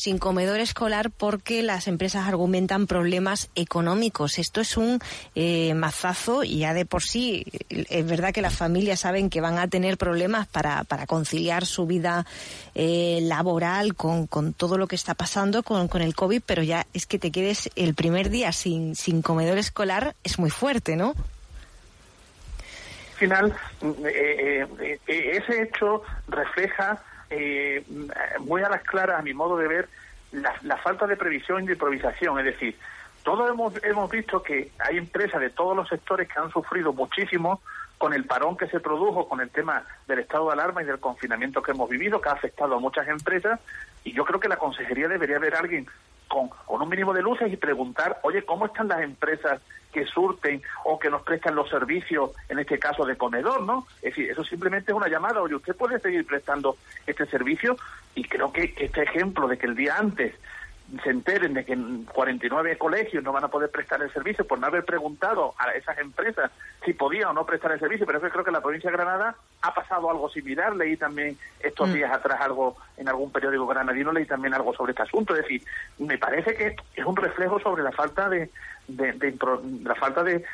sin 0.00 0.16
comedor 0.16 0.60
escolar 0.60 1.10
porque 1.10 1.62
las 1.62 1.86
empresas 1.86 2.26
argumentan 2.26 2.86
problemas 2.86 3.50
económicos. 3.54 4.38
Esto 4.38 4.62
es 4.62 4.78
un 4.78 4.98
eh, 5.34 5.74
mazazo 5.74 6.42
y 6.42 6.60
ya 6.60 6.72
de 6.72 6.86
por 6.86 7.02
sí 7.02 7.44
es 7.68 8.06
verdad 8.06 8.32
que 8.32 8.40
las 8.40 8.56
familias 8.56 9.00
saben 9.00 9.28
que 9.28 9.42
van 9.42 9.58
a 9.58 9.68
tener 9.68 9.98
problemas 9.98 10.46
para, 10.46 10.84
para 10.84 11.06
conciliar 11.06 11.66
su 11.66 11.84
vida 11.84 12.24
eh, 12.74 13.18
laboral 13.20 13.94
con, 13.94 14.26
con, 14.26 14.54
todo 14.54 14.78
lo 14.78 14.86
que 14.86 14.96
está 14.96 15.12
pasando 15.12 15.62
con, 15.62 15.86
con, 15.86 16.00
el 16.00 16.14
COVID, 16.14 16.40
pero 16.46 16.62
ya 16.62 16.86
es 16.94 17.04
que 17.04 17.18
te 17.18 17.30
quedes 17.30 17.68
el 17.76 17.94
primer 17.94 18.30
día 18.30 18.52
sin, 18.52 18.96
sin 18.96 19.20
comedor 19.20 19.58
escolar 19.58 20.14
es 20.24 20.38
muy 20.38 20.48
fuerte, 20.48 20.96
¿no? 20.96 21.08
Al 23.12 23.18
final, 23.18 23.54
eh, 23.82 24.98
ese 25.06 25.62
hecho 25.62 26.02
refleja 26.26 27.02
eh, 27.30 27.84
muy 28.40 28.62
a 28.62 28.68
las 28.68 28.82
claras, 28.82 29.18
a 29.18 29.22
mi 29.22 29.32
modo 29.32 29.56
de 29.56 29.68
ver, 29.68 29.88
la, 30.32 30.76
falta 30.78 31.06
de 31.06 31.16
previsión 31.16 31.64
y 31.64 31.66
de 31.66 31.72
improvisación. 31.74 32.38
Es 32.38 32.44
decir, 32.44 32.76
todos 33.22 33.48
hemos, 33.50 33.82
hemos 33.84 34.10
visto 34.10 34.42
que 34.42 34.70
hay 34.78 34.98
empresas 34.98 35.40
de 35.40 35.50
todos 35.50 35.76
los 35.76 35.88
sectores 35.88 36.28
que 36.28 36.38
han 36.38 36.50
sufrido 36.50 36.92
muchísimo 36.92 37.60
con 37.98 38.14
el 38.14 38.24
parón 38.24 38.56
que 38.56 38.66
se 38.66 38.80
produjo 38.80 39.28
con 39.28 39.40
el 39.40 39.50
tema 39.50 39.84
del 40.08 40.20
estado 40.20 40.46
de 40.46 40.54
alarma 40.54 40.82
y 40.82 40.86
del 40.86 40.98
confinamiento 40.98 41.62
que 41.62 41.72
hemos 41.72 41.88
vivido, 41.88 42.20
que 42.20 42.30
ha 42.30 42.32
afectado 42.32 42.76
a 42.76 42.80
muchas 42.80 43.06
empresas, 43.08 43.60
y 44.04 44.12
yo 44.12 44.24
creo 44.24 44.40
que 44.40 44.48
la 44.48 44.56
consejería 44.56 45.06
debería 45.06 45.36
haber 45.36 45.54
alguien 45.54 45.86
con, 46.26 46.48
con 46.48 46.80
un 46.80 46.88
mínimo 46.88 47.12
de 47.12 47.20
luces 47.20 47.52
y 47.52 47.56
preguntar, 47.56 48.18
oye, 48.22 48.42
¿cómo 48.44 48.66
están 48.66 48.88
las 48.88 49.02
empresas 49.02 49.60
que 49.92 50.06
surten 50.06 50.62
o 50.84 50.98
que 50.98 51.10
nos 51.10 51.22
prestan 51.22 51.54
los 51.54 51.68
servicios, 51.68 52.30
en 52.48 52.58
este 52.58 52.78
caso 52.78 53.04
de 53.04 53.16
comedor, 53.16 53.62
¿no? 53.62 53.86
Es 53.96 54.14
decir, 54.14 54.30
eso 54.30 54.44
simplemente 54.44 54.92
es 54.92 54.96
una 54.96 55.08
llamada, 55.08 55.40
oye, 55.42 55.54
usted 55.54 55.76
puede 55.76 55.98
seguir 55.98 56.26
prestando 56.26 56.76
este 57.06 57.26
servicio 57.26 57.76
y 58.14 58.24
creo 58.24 58.52
que 58.52 58.74
este 58.76 59.02
ejemplo 59.02 59.48
de 59.48 59.58
que 59.58 59.66
el 59.66 59.74
día 59.74 59.96
antes 59.98 60.34
se 61.02 61.10
enteren 61.10 61.54
de 61.54 61.64
que 61.64 61.72
en 61.72 62.04
49 62.04 62.76
colegios 62.76 63.22
no 63.22 63.32
van 63.32 63.44
a 63.44 63.48
poder 63.48 63.70
prestar 63.70 64.02
el 64.02 64.12
servicio 64.12 64.46
por 64.46 64.58
no 64.58 64.66
haber 64.66 64.84
preguntado 64.84 65.54
a 65.58 65.70
esas 65.72 65.98
empresas 65.98 66.50
si 66.84 66.94
podían 66.94 67.28
o 67.28 67.32
no 67.32 67.46
prestar 67.46 67.72
el 67.72 67.78
servicio, 67.78 68.06
pero 68.06 68.18
es 68.18 68.24
que 68.24 68.30
creo 68.30 68.44
que 68.44 68.50
en 68.50 68.54
la 68.54 68.60
provincia 68.60 68.90
de 68.90 68.96
Granada 68.96 69.36
ha 69.62 69.74
pasado 69.74 70.10
algo 70.10 70.28
similar, 70.30 70.74
leí 70.74 70.96
también 70.96 71.36
estos 71.60 71.88
mm. 71.88 71.92
días 71.92 72.12
atrás 72.12 72.40
algo 72.40 72.76
en 72.96 73.08
algún 73.08 73.30
periódico 73.30 73.66
granadino, 73.66 74.12
leí 74.12 74.26
también 74.26 74.54
algo 74.54 74.74
sobre 74.74 74.92
este 74.92 75.02
asunto, 75.02 75.34
es 75.34 75.42
decir, 75.42 75.62
me 75.98 76.18
parece 76.18 76.54
que 76.54 76.76
es 76.94 77.04
un 77.04 77.16
reflejo 77.16 77.60
sobre 77.60 77.82
la 77.82 77.92
falta 77.92 78.28
de, 78.28 78.50
de, 78.88 79.34
la 79.82 79.94
falta 79.94 80.24
de, 80.24 80.44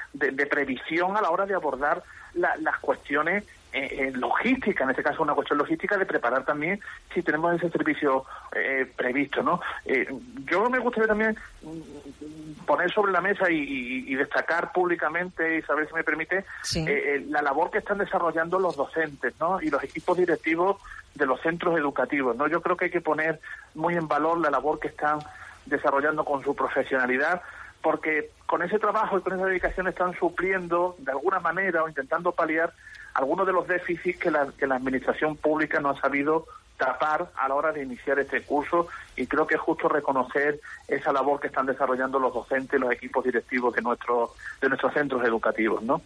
previsión 0.47 1.16
a 1.16 1.23
la 1.23 1.31
hora 1.31 1.47
de 1.47 1.55
abordar 1.55 2.02
las 2.35 2.78
cuestiones 2.81 3.45
eh, 3.78 4.12
logística, 4.14 4.85
en 4.85 4.90
este 4.90 5.02
caso 5.02 5.23
una 5.23 5.35
cuestión 5.35 5.59
logística 5.59 5.97
de 5.97 6.06
preparar 6.06 6.45
también 6.45 6.80
si 7.12 7.23
tenemos 7.23 7.54
ese 7.54 7.71
servicio 7.71 8.25
eh, 8.54 8.90
previsto, 8.97 9.42
¿no? 9.42 9.61
Eh, 9.85 10.09
yo 10.50 10.71
me 10.71 10.78
gustaría 10.78 11.09
también 11.09 11.37
mm, 11.62 12.64
poner 12.64 12.90
sobre 12.92 13.12
la 13.12 13.21
mesa 13.21 13.50
y, 13.50 14.14
destacar 14.14 14.73
públicamente, 14.73 15.59
y 15.59 15.62
saber 15.62 15.87
si 15.88 15.95
me 15.95 16.02
permite, 16.02 16.45
eh, 16.75 17.25
la 17.28 17.42
labor 17.42 17.71
que 17.71 17.78
están 17.78 17.99
desarrollando 17.99 18.59
los 18.59 18.76
docentes, 18.76 19.35
¿no? 19.38 19.61
Y 19.61 19.68
los 19.68 19.83
equipos 19.85 20.16
directivos 20.16 20.80
de 21.14 21.26
los 21.26 21.40
centros 21.42 21.78
educativos, 21.78 22.35
¿no? 22.35 22.49
Yo 22.49 22.62
creo 22.62 22.76
que 22.76 22.87
hay 22.87 22.90
que 22.90 23.02
poner 23.02 23.40
muy 23.75 23.95
en 23.95 24.09
valor 24.09 24.38
la 24.38 24.50
labor 24.50 24.80
que 24.80 24.88
están 24.88 25.18
desarrollando 25.66 26.25
con 26.25 26.42
su 26.42 26.54
profesionalidad 26.54 27.42
porque 27.83 28.30
con 28.47 28.62
ese 28.62 28.78
trabajo 28.78 29.18
y 29.18 29.21
con 29.21 29.35
esa 29.35 29.47
dedicación 29.47 29.87
están 29.87 30.12
supliendo 30.18 30.97
de 30.99 31.12
alguna 31.12 31.38
manera 31.40 31.85
o 31.85 31.88
intentando 31.88 32.33
paliar 32.33 32.73
algunos 33.16 33.46
de 33.46 33.52
los 33.52 33.66
déficits 33.66 34.18
que 34.18 34.30
la, 34.30 34.52
que 34.58 34.66
la 34.66 34.76
administración 34.76 35.37
pública 35.37 35.80
no 35.80 35.90
ha 35.90 36.00
sabido 36.00 36.46
tapar 36.76 37.30
a 37.37 37.49
la 37.49 37.54
hora 37.54 37.73
de 37.73 37.82
iniciar 37.82 38.18
este 38.18 38.42
curso 38.42 38.88
y 39.16 39.26
creo 39.26 39.46
que 39.46 39.54
es 39.54 39.61
justo 39.61 39.88
reconocer 39.88 40.61
esa 40.87 41.12
labor 41.12 41.40
que 41.40 41.46
están 41.46 41.64
desarrollando 41.64 42.18
los 42.18 42.35
docentes 42.35 42.78
los 42.78 42.92
equipos 42.92 43.25
directivos 43.25 43.75
de, 43.75 43.80
nuestros 43.80 44.32
de 44.61 44.68
nuestros 44.68 44.92
centros 44.92 45.25
educativos, 45.25 45.82
¿no? 45.82 46.02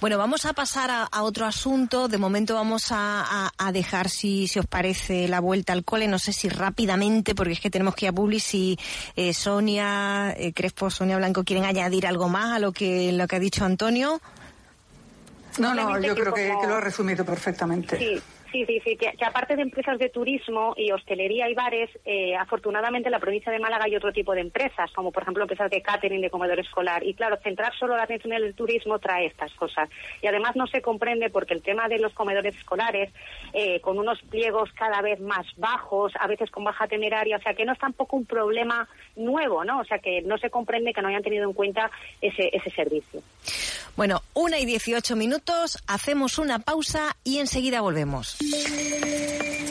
Bueno, 0.00 0.16
vamos 0.16 0.46
a 0.46 0.54
pasar 0.54 0.90
a, 0.90 1.22
otro 1.22 1.44
asunto. 1.44 2.08
De 2.08 2.16
momento 2.16 2.54
vamos 2.54 2.86
a, 2.90 3.50
dejar, 3.74 4.08
si, 4.08 4.48
si 4.48 4.58
os 4.58 4.66
parece, 4.66 5.28
la 5.28 5.40
vuelta 5.40 5.74
al 5.74 5.84
cole. 5.84 6.08
No 6.08 6.18
sé 6.18 6.32
si 6.32 6.48
rápidamente, 6.48 7.34
porque 7.34 7.52
es 7.52 7.60
que 7.60 7.68
tenemos 7.68 7.94
que 7.94 8.06
ir 8.06 8.08
a 8.08 8.12
Publi, 8.14 8.40
si 8.40 8.78
eh, 9.16 9.34
Sonia 9.34 10.34
eh, 10.34 10.54
Crespo, 10.54 10.88
Sonia 10.88 11.18
Blanco 11.18 11.44
quieren 11.44 11.66
añadir 11.66 12.06
algo 12.06 12.30
más 12.30 12.56
a 12.56 12.58
lo 12.58 12.72
que, 12.72 13.12
lo 13.12 13.28
que 13.28 13.36
ha 13.36 13.40
dicho 13.40 13.66
Antonio. 13.66 14.18
No, 15.58 15.74
no, 15.74 16.00
yo 16.00 16.14
creo 16.14 16.32
que, 16.32 16.48
lo 16.48 16.76
ha 16.76 16.80
resumido 16.80 17.24
perfectamente. 17.24 17.98
Sí. 17.98 18.22
Sí, 18.50 18.64
sí, 18.64 18.80
sí, 18.82 18.96
que, 18.96 19.12
aparte 19.24 19.56
de 19.56 19.62
empresas 19.62 19.98
de 19.98 20.08
turismo 20.08 20.72
y 20.76 20.90
hostelería 20.90 21.50
y 21.50 21.54
bares, 21.54 21.90
eh, 22.04 22.34
afortunadamente 22.34 23.08
en 23.08 23.12
la 23.12 23.18
provincia 23.18 23.52
de 23.52 23.58
Málaga 23.58 23.84
hay 23.84 23.96
otro 23.96 24.12
tipo 24.12 24.32
de 24.32 24.40
empresas, 24.40 24.90
como 24.92 25.12
por 25.12 25.22
ejemplo 25.22 25.44
empresas 25.44 25.70
de 25.70 25.82
catering, 25.82 26.22
de 26.22 26.30
comedor 26.30 26.58
escolar. 26.58 27.04
Y 27.04 27.12
claro, 27.12 27.36
centrar 27.42 27.74
solo 27.78 27.96
la 27.96 28.04
atención 28.04 28.32
en 28.32 28.44
el 28.44 28.54
turismo 28.54 28.98
trae 28.98 29.26
estas 29.26 29.52
cosas. 29.54 29.90
Y 30.22 30.26
además 30.26 30.56
no 30.56 30.66
se 30.66 30.80
comprende 30.80 31.28
porque 31.28 31.52
el 31.52 31.62
tema 31.62 31.88
de 31.88 31.98
los 31.98 32.14
comedores 32.14 32.56
escolares, 32.56 33.12
eh, 33.52 33.80
con 33.80 33.98
unos 33.98 34.20
pliegos 34.22 34.72
cada 34.72 35.02
vez 35.02 35.20
más 35.20 35.46
bajos, 35.56 36.12
a 36.18 36.26
veces 36.26 36.50
con 36.50 36.64
baja 36.64 36.88
temeraria, 36.88 37.36
o 37.36 37.42
sea 37.42 37.52
que 37.52 37.66
no 37.66 37.72
es 37.72 37.78
tampoco 37.78 38.16
un 38.16 38.24
problema 38.24 38.88
nuevo, 39.16 39.64
¿no? 39.64 39.80
O 39.80 39.84
sea 39.84 39.98
que 39.98 40.22
no 40.22 40.38
se 40.38 40.48
comprende 40.48 40.94
que 40.94 41.02
no 41.02 41.08
hayan 41.08 41.22
tenido 41.22 41.44
en 41.44 41.52
cuenta 41.52 41.90
ese, 42.22 42.48
ese 42.52 42.70
servicio. 42.70 43.22
Bueno, 43.98 44.22
una 44.32 44.60
y 44.60 44.64
dieciocho 44.64 45.16
minutos, 45.16 45.76
hacemos 45.88 46.38
una 46.38 46.60
pausa 46.60 47.16
y 47.24 47.38
enseguida 47.38 47.80
volvemos. 47.80 48.37
Música 48.40 49.67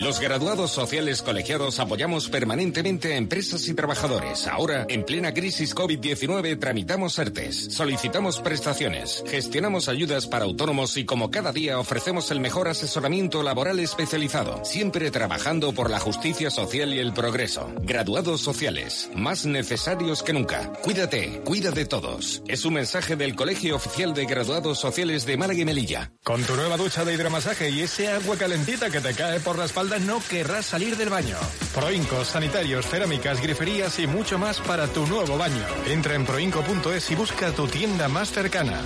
Los 0.00 0.20
graduados 0.20 0.70
sociales 0.70 1.22
colegiados 1.22 1.80
apoyamos 1.80 2.28
permanentemente 2.28 3.14
a 3.14 3.16
empresas 3.16 3.66
y 3.66 3.74
trabajadores. 3.74 4.46
Ahora, 4.46 4.86
en 4.88 5.04
plena 5.04 5.34
crisis 5.34 5.74
COVID-19, 5.74 6.56
tramitamos 6.60 7.18
ERTES, 7.18 7.74
solicitamos 7.74 8.38
prestaciones, 8.38 9.24
gestionamos 9.26 9.88
ayudas 9.88 10.28
para 10.28 10.44
autónomos 10.44 10.96
y 10.96 11.04
como 11.04 11.32
cada 11.32 11.50
día 11.50 11.80
ofrecemos 11.80 12.30
el 12.30 12.38
mejor 12.38 12.68
asesoramiento 12.68 13.42
laboral 13.42 13.80
especializado, 13.80 14.64
siempre 14.64 15.10
trabajando 15.10 15.72
por 15.72 15.90
la 15.90 15.98
justicia 15.98 16.50
social 16.50 16.94
y 16.94 17.00
el 17.00 17.12
progreso. 17.12 17.68
Graduados 17.80 18.40
sociales, 18.40 19.10
más 19.16 19.46
necesarios 19.46 20.22
que 20.22 20.32
nunca. 20.32 20.72
Cuídate, 20.80 21.40
cuida 21.44 21.72
de 21.72 21.86
todos. 21.86 22.44
Es 22.46 22.64
un 22.64 22.74
mensaje 22.74 23.16
del 23.16 23.34
Colegio 23.34 23.74
Oficial 23.74 24.14
de 24.14 24.26
Graduados 24.26 24.78
Sociales 24.78 25.26
de 25.26 25.36
Málaga 25.36 25.58
y 25.58 25.64
Melilla. 25.64 26.12
Con 26.22 26.44
tu 26.44 26.54
nueva 26.54 26.76
ducha 26.76 27.04
de 27.04 27.14
hidromasaje 27.14 27.70
y 27.70 27.80
ese 27.80 28.06
agua 28.06 28.36
calentita 28.36 28.90
que 28.90 29.00
te 29.00 29.12
cae 29.12 29.40
por 29.40 29.58
la 29.58 29.64
espalda 29.64 29.87
no 29.98 30.20
querrás 30.20 30.66
salir 30.66 30.96
del 30.96 31.08
baño. 31.08 31.36
Proincos, 31.74 32.28
sanitarios, 32.28 32.86
cerámicas, 32.86 33.40
griferías 33.40 33.98
y 33.98 34.06
mucho 34.06 34.38
más 34.38 34.60
para 34.60 34.86
tu 34.88 35.06
nuevo 35.06 35.38
baño. 35.38 35.64
Entra 35.86 36.14
en 36.14 36.26
proinco.es 36.26 37.10
y 37.10 37.14
busca 37.14 37.52
tu 37.52 37.66
tienda 37.66 38.08
más 38.08 38.30
cercana. 38.30 38.80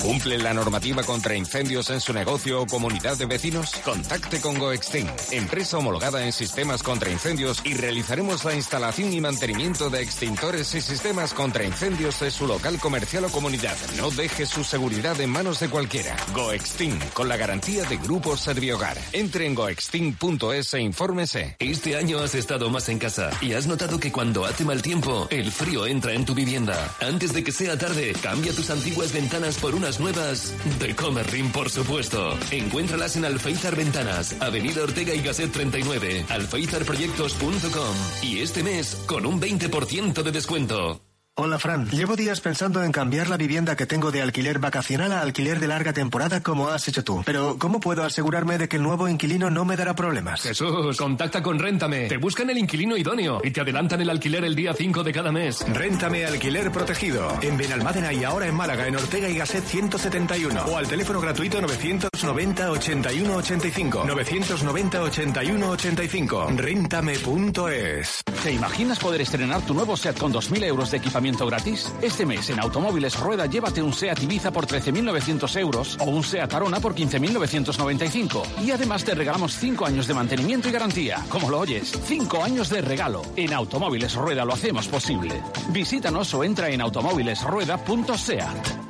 ¿Cumple 0.00 0.38
la 0.38 0.54
normativa 0.54 1.02
contra 1.02 1.36
incendios 1.36 1.90
en 1.90 2.00
su 2.00 2.14
negocio 2.14 2.62
o 2.62 2.66
comunidad 2.66 3.18
de 3.18 3.26
vecinos? 3.26 3.74
Contacte 3.84 4.40
con 4.40 4.58
GoExtin, 4.58 5.06
empresa 5.30 5.76
homologada 5.76 6.24
en 6.24 6.32
sistemas 6.32 6.82
contra 6.82 7.10
incendios 7.10 7.60
y 7.66 7.74
realizaremos 7.74 8.42
la 8.46 8.54
instalación 8.54 9.12
y 9.12 9.20
mantenimiento 9.20 9.90
de 9.90 10.00
extintores 10.00 10.74
y 10.74 10.80
sistemas 10.80 11.34
contra 11.34 11.64
incendios 11.64 12.18
de 12.20 12.30
su 12.30 12.46
local 12.46 12.78
comercial 12.80 13.26
o 13.26 13.28
comunidad. 13.28 13.76
No 13.98 14.10
deje 14.10 14.46
su 14.46 14.64
seguridad 14.64 15.20
en 15.20 15.28
manos 15.28 15.60
de 15.60 15.68
cualquiera. 15.68 16.16
GoExtin, 16.34 16.98
con 17.12 17.28
la 17.28 17.36
garantía 17.36 17.84
de 17.84 17.98
Grupo 17.98 18.38
Serviogar. 18.38 18.96
Entre 19.12 19.44
en 19.44 19.54
goextin.es 19.54 20.74
e 20.74 20.80
infórmese. 20.80 21.56
Este 21.58 21.96
año 21.96 22.20
has 22.20 22.34
estado 22.34 22.70
más 22.70 22.88
en 22.88 22.98
casa 22.98 23.30
y 23.42 23.52
has 23.52 23.66
notado 23.66 24.00
que 24.00 24.10
cuando 24.10 24.46
hace 24.46 24.64
mal 24.64 24.80
tiempo, 24.80 25.28
el 25.30 25.52
frío 25.52 25.86
entra 25.86 26.14
en 26.14 26.24
tu 26.24 26.34
vivienda. 26.34 26.96
Antes 27.00 27.34
de 27.34 27.44
que 27.44 27.52
sea 27.52 27.76
tarde, 27.76 28.14
cambia 28.22 28.54
tus 28.54 28.70
antiguas 28.70 29.12
ventanas 29.12 29.58
por 29.58 29.74
una 29.74 29.89
nuevas 29.98 30.54
de 30.78 30.94
Comerrin, 30.94 31.50
por 31.50 31.70
supuesto. 31.70 32.38
Encuéntralas 32.50 33.16
en 33.16 33.24
Alfeizar 33.24 33.74
Ventanas, 33.74 34.36
Avenida 34.40 34.82
Ortega 34.82 35.14
y 35.14 35.22
Gasset 35.22 35.50
39, 35.50 36.26
alfeizarproyectos.com 36.28 37.96
y 38.22 38.38
este 38.40 38.62
mes 38.62 38.94
con 39.06 39.26
un 39.26 39.40
20% 39.40 40.22
de 40.22 40.30
descuento. 40.30 41.09
Hola 41.36 41.58
Fran, 41.58 41.88
llevo 41.88 42.16
días 42.16 42.40
pensando 42.40 42.82
en 42.84 42.92
cambiar 42.92 43.28
la 43.28 43.38
vivienda 43.38 43.74
que 43.74 43.86
tengo 43.86 44.10
de 44.10 44.20
alquiler 44.20 44.58
vacacional 44.58 45.12
a 45.12 45.22
alquiler 45.22 45.58
de 45.58 45.68
larga 45.68 45.92
temporada 45.94 46.42
como 46.42 46.68
has 46.68 46.86
hecho 46.88 47.02
tú. 47.02 47.22
Pero 47.24 47.56
¿cómo 47.58 47.80
puedo 47.80 48.02
asegurarme 48.04 48.58
de 48.58 48.68
que 48.68 48.76
el 48.76 48.82
nuevo 48.82 49.08
inquilino 49.08 49.48
no 49.48 49.64
me 49.64 49.76
dará 49.76 49.94
problemas? 49.94 50.42
Jesús, 50.42 50.98
contacta 50.98 51.42
con 51.42 51.58
Réntame. 51.58 52.08
Te 52.08 52.18
buscan 52.18 52.50
el 52.50 52.58
inquilino 52.58 52.94
idóneo 52.94 53.40
y 53.42 53.52
te 53.52 53.60
adelantan 53.62 54.02
el 54.02 54.10
alquiler 54.10 54.44
el 54.44 54.54
día 54.54 54.74
5 54.74 55.02
de 55.02 55.12
cada 55.12 55.32
mes. 55.32 55.64
Réntame 55.72 56.26
Alquiler 56.26 56.70
Protegido. 56.72 57.38
En 57.40 57.56
Benalmádena 57.56 58.12
y 58.12 58.24
ahora 58.24 58.46
en 58.46 58.54
Málaga, 58.54 58.86
en 58.86 58.96
Ortega 58.96 59.28
y 59.28 59.38
Gasset 59.38 59.64
171. 59.64 60.62
O 60.64 60.76
al 60.76 60.88
teléfono 60.88 61.20
gratuito 61.22 61.60
990 61.62 62.70
81 62.70 63.36
85. 63.36 64.04
990 64.04 65.02
81 65.02 65.70
85. 65.70 66.48
Réntame.es. 66.56 68.24
¿Te 68.42 68.52
imaginas 68.52 68.98
poder 68.98 69.22
estrenar 69.22 69.62
tu 69.62 69.72
nuevo 69.72 69.96
set 69.96 70.18
con 70.18 70.32
2.000 70.34 70.64
euros 70.64 70.90
de 70.90 70.98
equipamiento? 70.98 71.29
Gratis? 71.38 71.92
Este 72.02 72.26
mes 72.26 72.50
en 72.50 72.60
Automóviles 72.60 73.18
Rueda 73.18 73.46
llévate 73.46 73.82
un 73.82 73.92
SEAT 73.92 74.22
Ibiza 74.22 74.50
por 74.50 74.66
13.900 74.66 75.58
euros 75.58 75.96
o 76.00 76.04
un 76.04 76.24
SEAT 76.24 76.52
Arona 76.52 76.80
por 76.80 76.94
15.995. 76.94 78.42
Y 78.64 78.70
además 78.70 79.04
te 79.04 79.14
regalamos 79.14 79.56
5 79.56 79.86
años 79.86 80.06
de 80.06 80.14
mantenimiento 80.14 80.68
y 80.68 80.72
garantía. 80.72 81.24
Como 81.28 81.50
lo 81.50 81.60
oyes, 81.60 81.92
5 82.04 82.42
años 82.42 82.68
de 82.68 82.80
regalo. 82.80 83.22
En 83.36 83.52
Automóviles 83.52 84.14
Rueda 84.14 84.44
lo 84.44 84.54
hacemos 84.54 84.88
posible. 84.88 85.40
Visítanos 85.68 86.32
o 86.34 86.44
entra 86.44 86.70
en 86.70 86.80
automóvilesrueda.seat. 86.80 88.89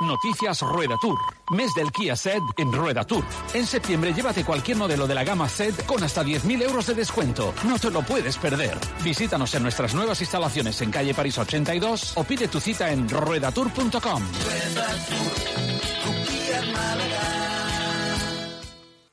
Noticias 0.00 0.62
Rueda 0.62 0.96
Tour. 1.00 1.18
Mes 1.50 1.72
del 1.74 1.90
Kia 1.92 2.16
SED 2.16 2.42
en 2.56 2.72
Rueda 2.72 3.04
Tour. 3.04 3.24
En 3.54 3.66
septiembre 3.66 4.12
llévate 4.12 4.44
cualquier 4.44 4.76
modelo 4.76 5.06
de 5.06 5.14
la 5.14 5.24
gama 5.24 5.48
SED 5.48 5.74
con 5.86 6.02
hasta 6.02 6.22
10.000 6.22 6.62
euros 6.62 6.86
de 6.86 6.94
descuento. 6.94 7.54
No 7.64 7.78
te 7.78 7.90
lo 7.90 8.02
puedes 8.02 8.36
perder. 8.36 8.76
Visítanos 9.02 9.54
en 9.54 9.62
nuestras 9.62 9.94
nuevas 9.94 10.20
instalaciones 10.20 10.80
en 10.82 10.90
calle 10.90 11.14
París 11.14 11.38
82 11.38 12.12
o 12.16 12.24
pide 12.24 12.48
tu 12.48 12.60
cita 12.60 12.90
en 12.90 13.08
ruedatour.com. 13.08 14.22
Rueda 14.44 14.96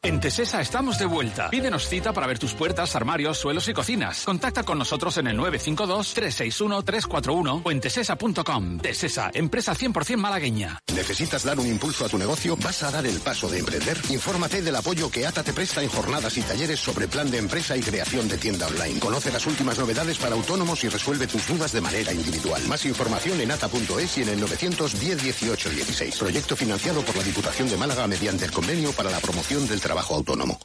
en 0.06 0.20
Tesesa 0.20 0.62
estamos 0.62 1.00
de 1.00 1.08
vuelta. 1.08 1.50
Pídenos 1.50 1.90
cita 1.90 2.14
para 2.14 2.28
ver 2.28 2.38
tus 2.38 2.54
puertas, 2.54 2.96
armarios, 2.96 3.40
suelos 3.40 3.68
y 3.68 3.74
cocinas. 3.74 4.24
Contacta 4.24 4.62
con 4.62 4.78
nosotros 4.78 5.18
en 5.18 5.26
el 5.26 5.40
952-361-341 5.40 7.62
o 7.64 7.72
en 7.72 7.82
tesesa.com. 7.82 8.78
Tesesa, 8.78 9.32
empresa 9.34 9.74
100% 9.74 10.18
malagueña. 10.18 10.80
¿Necesitas 10.94 11.44
dar 11.44 11.60
un 11.60 11.66
impulso 11.66 12.06
a 12.06 12.10
tu 12.10 12.20
negocio? 12.20 12.56
¿Vas 12.58 12.84
a 12.84 12.92
dar 12.92 13.08
el 13.08 13.20
paso 13.20 13.50
de 13.50 13.58
emprender? 13.60 13.98
Infórmate 14.10 14.62
del 14.62 14.76
apoyo 14.76 15.10
que 15.10 15.26
ATA 15.26 15.42
te 15.42 15.54
presta 15.54 15.82
en 15.82 15.90
jornadas 15.90 16.38
y 16.38 16.44
talleres 16.44 16.80
sobre 16.80 17.08
plan 17.08 17.32
de 17.32 17.40
empresa 17.40 17.76
y 17.76 17.82
creación 17.82 18.28
de 18.28 18.38
tienda 18.38 18.68
online. 18.68 19.00
Conoce 19.00 19.32
las 19.32 19.48
últimas 19.48 19.80
novedades 19.80 20.20
para 20.20 20.36
autónomos 20.36 20.84
y 20.84 20.90
resuelve 20.90 21.26
tus 21.26 21.48
dudas 21.48 21.72
de 21.72 21.82
manera 21.82 22.14
individual. 22.14 22.62
Más 22.68 22.86
información 22.86 23.42
en 23.42 23.50
ata.es 23.50 24.20
y 24.20 24.22
en 24.22 24.30
el 24.30 24.40
910 24.40 25.24
18 25.24 25.70
16. 25.72 26.16
Proyecto 26.18 26.56
financiado 26.56 27.02
por 27.02 27.18
la 27.18 27.24
Diputación 27.24 27.70
de 27.70 27.78
Málaga 27.78 28.06
mediante 28.06 28.46
el 28.46 28.52
convenio 28.52 28.92
para 28.92 29.10
la 29.10 29.20
promoción 29.20 29.68
del 29.68 29.82
trabajo 29.82 29.95
trabajo 29.96 30.16
autónomo. 30.16 30.60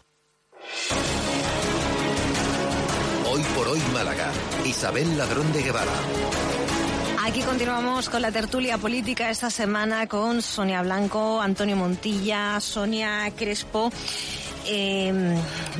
Hoy 3.30 3.42
por 3.54 3.68
hoy 3.68 3.80
Málaga, 3.94 4.32
Isabel 4.64 5.16
Ladrón 5.16 5.52
de 5.52 5.62
Guevara. 5.62 6.59
Aquí 7.30 7.42
continuamos 7.42 8.08
con 8.08 8.22
la 8.22 8.32
tertulia 8.32 8.76
política 8.76 9.30
esta 9.30 9.50
semana 9.50 10.08
con 10.08 10.42
Sonia 10.42 10.82
Blanco, 10.82 11.40
Antonio 11.40 11.76
Montilla, 11.76 12.58
Sonia 12.58 13.32
Crespo. 13.36 13.92
Eh, 14.66 15.12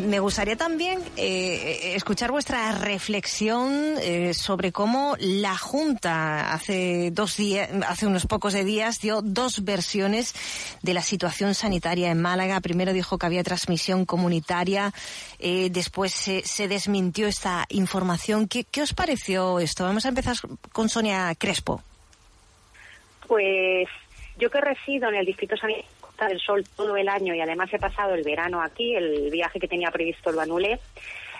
me 0.07 0.21
gustaría 0.21 0.57
también 0.57 1.01
eh, 1.17 1.93
escuchar 1.97 2.31
vuestra 2.31 2.73
reflexión 2.73 3.97
eh, 4.01 4.33
sobre 4.33 4.73
cómo 4.73 5.17
la 5.19 5.57
Junta 5.59 6.53
hace 6.53 7.11
dos 7.11 7.37
días, 7.37 7.69
hace 7.87 8.07
unos 8.07 8.27
pocos 8.27 8.53
de 8.53 8.65
días 8.65 9.01
dio 9.01 9.21
dos 9.21 9.65
versiones 9.65 10.35
de 10.83 10.95
la 10.95 11.03
situación 11.03 11.55
sanitaria 11.55 12.11
en 12.11 12.23
Málaga. 12.23 12.61
Primero 12.61 12.93
dijo 12.93 13.19
que 13.19 13.27
había 13.27 13.43
transmisión 13.43 14.07
comunitaria, 14.07 14.95
eh, 15.41 15.69
después 15.71 16.13
se, 16.13 16.43
se, 16.43 16.69
desmintió 16.69 17.27
esta 17.27 17.67
información. 17.71 18.49
¿Qué, 18.49 18.65
¿Qué 18.65 18.83
os 18.83 18.93
pareció 18.95 19.59
esto? 19.59 19.85
Vamos 19.85 20.05
a 20.07 20.11
empezar 20.11 20.37
con 20.73 20.89
Sonia 20.89 21.35
Crespo. 21.39 21.83
Pues 23.27 23.89
yo 24.39 24.51
que 24.51 24.61
resido 24.61 25.09
en 25.09 25.17
el 25.17 25.27
distrito 25.27 25.57
sanitario 25.57 26.01
del 26.29 26.41
Sol 26.41 26.65
todo 26.77 26.97
el 26.97 27.09
año 27.09 27.35
y 27.35 27.41
además 27.41 27.73
he 27.73 27.79
pasado 27.79 28.15
el 28.15 28.23
verano 28.23 28.63
aquí, 28.63 28.95
el 28.95 29.31
viaje 29.31 29.59
que 29.59 29.69
tenía 29.69 29.91
previsto 29.91 30.33
lo 30.33 30.41
anulé, 30.41 30.79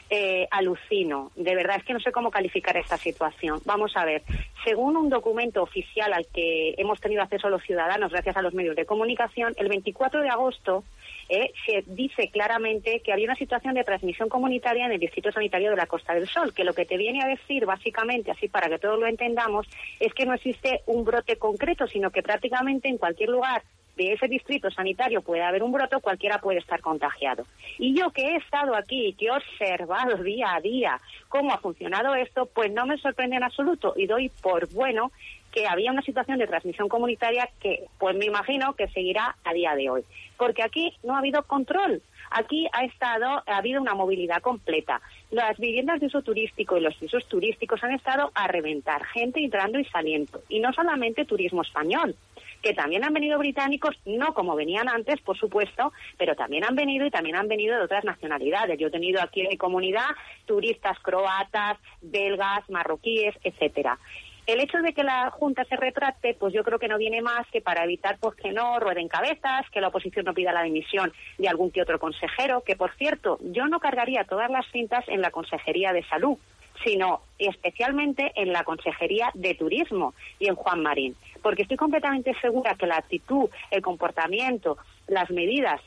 eh, 0.09 0.49
alucino. 0.51 1.31
De 1.37 1.55
verdad, 1.55 1.77
es 1.77 1.85
que 1.85 1.93
no 1.93 2.01
sé 2.01 2.13
cómo 2.13 2.31
calificar 2.31 2.77
esta 2.77 2.97
situación. 2.97 3.61
Vamos 3.65 3.97
a 3.97 4.05
ver, 4.05 4.23
según 4.65 4.97
un 4.97 5.09
documento 5.09 5.63
oficial 5.63 6.13
al 6.13 6.27
que 6.27 6.75
hemos 6.79 7.01
tenido 7.01 7.23
acceso 7.23 7.49
los 7.49 7.63
ciudadanos 7.63 8.11
gracias 8.11 8.37
a 8.37 8.43
los 8.43 8.55
medios 8.55 8.77
de 8.77 8.87
comunicación, 8.87 9.55
el 9.57 9.69
24 9.69 10.23
de 10.23 10.29
agosto 10.29 10.85
eh, 11.33 11.53
se 11.65 11.85
dice 11.87 12.29
claramente 12.29 13.01
que 13.05 13.13
había 13.13 13.27
una 13.27 13.37
situación 13.37 13.75
de 13.75 13.85
transmisión 13.85 14.29
comunitaria 14.29 14.87
en 14.87 14.93
el 14.93 14.99
Distrito 14.99 15.31
Sanitario 15.31 15.71
de 15.71 15.77
la 15.77 15.87
Costa 15.87 16.13
del 16.13 16.29
Sol, 16.29 16.53
que 16.53 16.65
lo 16.65 16.75
que 16.75 16.87
te 16.87 16.97
viene 16.97 17.23
a 17.23 17.29
decir, 17.29 17.67
básicamente, 17.67 18.33
así 18.33 18.49
para 18.49 18.69
que 18.69 18.81
todos 18.81 18.99
lo 18.99 19.07
entendamos, 19.07 19.69
es 20.01 20.13
que 20.13 20.27
no 20.27 20.35
existe 20.35 20.81
un 20.87 21.05
brote 21.05 21.37
concreto, 21.37 21.87
sino 21.87 22.11
que 22.11 22.25
prácticamente 22.25 22.89
en 22.89 22.99
cualquier 22.99 23.29
lugar 23.29 23.63
de 23.97 24.13
ese 24.13 24.27
distrito 24.27 24.71
sanitario 24.71 25.23
puede 25.23 25.43
haber 25.43 25.63
un 25.63 25.71
brote, 25.71 25.97
cualquiera 26.01 26.39
puede 26.39 26.59
estar 26.59 26.81
contagiado. 26.81 27.47
Y 27.79 27.95
yo 27.95 28.11
que 28.11 28.23
he 28.23 28.37
estado 28.37 28.75
aquí 28.75 29.15
que 29.19 29.27
he 29.27 29.31
observado 29.31 30.17
día 30.25 30.55
a 30.57 30.61
día 30.61 31.01
cómo 31.29 31.53
ha 31.53 31.59
funcionado 31.59 32.15
esto, 32.17 32.47
pues 32.47 32.73
no 32.73 32.87
me 32.87 32.99
sorprende 32.99 33.37
en 33.37 33.45
absoluto 33.45 33.95
y 33.97 34.07
doy 34.07 34.31
por 34.43 34.69
bueno 34.73 35.13
que 35.53 35.67
había 35.67 35.93
una 35.93 36.03
situación 36.03 36.39
de 36.39 36.47
transmisión 36.47 36.89
comunitaria 36.89 37.49
que, 37.61 37.85
pues 37.99 38.17
me 38.17 38.27
imagino 38.27 38.75
que 38.75 38.89
seguirá 38.89 39.37
a 39.45 39.53
día 39.53 39.75
de 39.75 39.91
hoy. 39.91 40.05
Porque 40.37 40.63
aquí 40.63 40.97
no 41.03 41.15
ha 41.15 41.19
habido 41.19 41.43
control. 41.45 42.03
Aquí 42.31 42.69
ha 42.73 42.85
estado, 42.85 43.43
ha 43.45 43.57
habido 43.57 43.81
una 43.81 43.95
movilidad 43.95 44.41
completa. 44.41 45.01
Las 45.31 45.59
viviendas 45.59 46.01
de 46.01 46.07
uso 46.07 46.23
turístico 46.23 46.77
y 46.77 46.81
los 46.81 46.95
pisos 46.95 47.27
turísticos 47.29 47.83
han 47.83 47.93
estado 47.93 48.31
a 48.35 48.47
reventar, 48.47 49.05
gente 49.07 49.41
entrando 49.41 49.81
y 49.81 49.85
saliendo. 49.87 50.41
Y 50.49 50.61
no 50.61 50.73
solamente 50.73 51.25
turismo 51.25 51.63
español, 51.63 52.15
que 52.63 52.75
también 52.75 53.05
han 53.05 53.15
venido 53.15 53.39
británicos, 53.39 53.97
no 54.05 54.35
como 54.35 54.55
venían 54.55 54.89
antes, 54.89 55.21
por 55.23 55.37
supuesto, 55.39 55.93
pero 56.19 56.35
también 56.35 56.65
han 56.65 56.77
venido 56.77 57.07
y 57.07 57.11
también 57.11 57.37
han 57.37 57.49
venido 57.49 57.77
de 57.77 57.85
otras 57.85 58.05
nacionalidades. 58.05 58.79
Yo 58.79 58.89
he 58.89 58.91
tenido 58.91 59.21
aquí 59.23 59.41
en 59.41 59.49
mi 59.49 59.57
comunidad 59.57 60.09
turistas 60.47 60.99
croatas, 61.01 61.79
belgas, 62.01 62.69
marroquíes, 62.69 63.35
etcétera. 63.43 63.99
El 64.47 64.61
hecho 64.61 64.79
de 64.79 64.93
que 64.93 65.05
la 65.05 65.31
Junta 65.31 65.65
se 65.65 65.77
retracte, 65.77 66.35
pues 66.35 66.53
yo 66.53 66.65
creo 66.65 66.79
que 66.79 66.89
no 66.89 66.99
viene 66.99 67.23
más 67.23 67.47
que 67.53 67.61
para 67.61 67.85
evitar 67.85 68.19
pues 68.19 68.35
que 68.37 68.53
no 68.53 68.81
rueden 68.81 69.09
cabezas, 69.09 69.69
que 69.71 69.81
la 69.81 69.89
oposición 69.89 70.25
no 70.25 70.35
pida 70.35 70.53
la 70.53 70.63
dimisión 70.63 71.13
de 71.39 71.49
algún 71.49 71.71
que 71.71 71.83
otro 71.83 71.99
consejero, 71.99 72.63
que 72.63 72.77
por 72.77 72.93
cierto, 72.97 73.39
yo 73.43 73.67
no 73.67 73.79
cargaría 73.81 74.25
todas 74.25 74.51
las 74.51 74.67
cintas 74.73 75.05
en 75.09 75.21
la 75.21 75.31
Consejería 75.31 75.93
de 75.93 76.05
Salud, 76.05 76.37
sino 76.85 77.21
especialmente 77.39 78.33
en 78.35 78.53
la 78.53 78.65
Consejería 78.65 79.31
de 79.35 79.55
Turismo 79.55 80.15
y 80.39 80.49
en 80.49 80.55
Juan 80.55 80.83
Marín, 80.83 81.15
porque 81.43 81.63
estoy 81.63 81.77
completamente 81.77 82.35
segura 82.41 82.75
que 82.75 82.87
la 82.87 82.97
actitud, 82.97 83.51
el 83.71 83.83
comportamiento, 83.83 84.79
las 85.07 85.31
medidas 85.31 85.81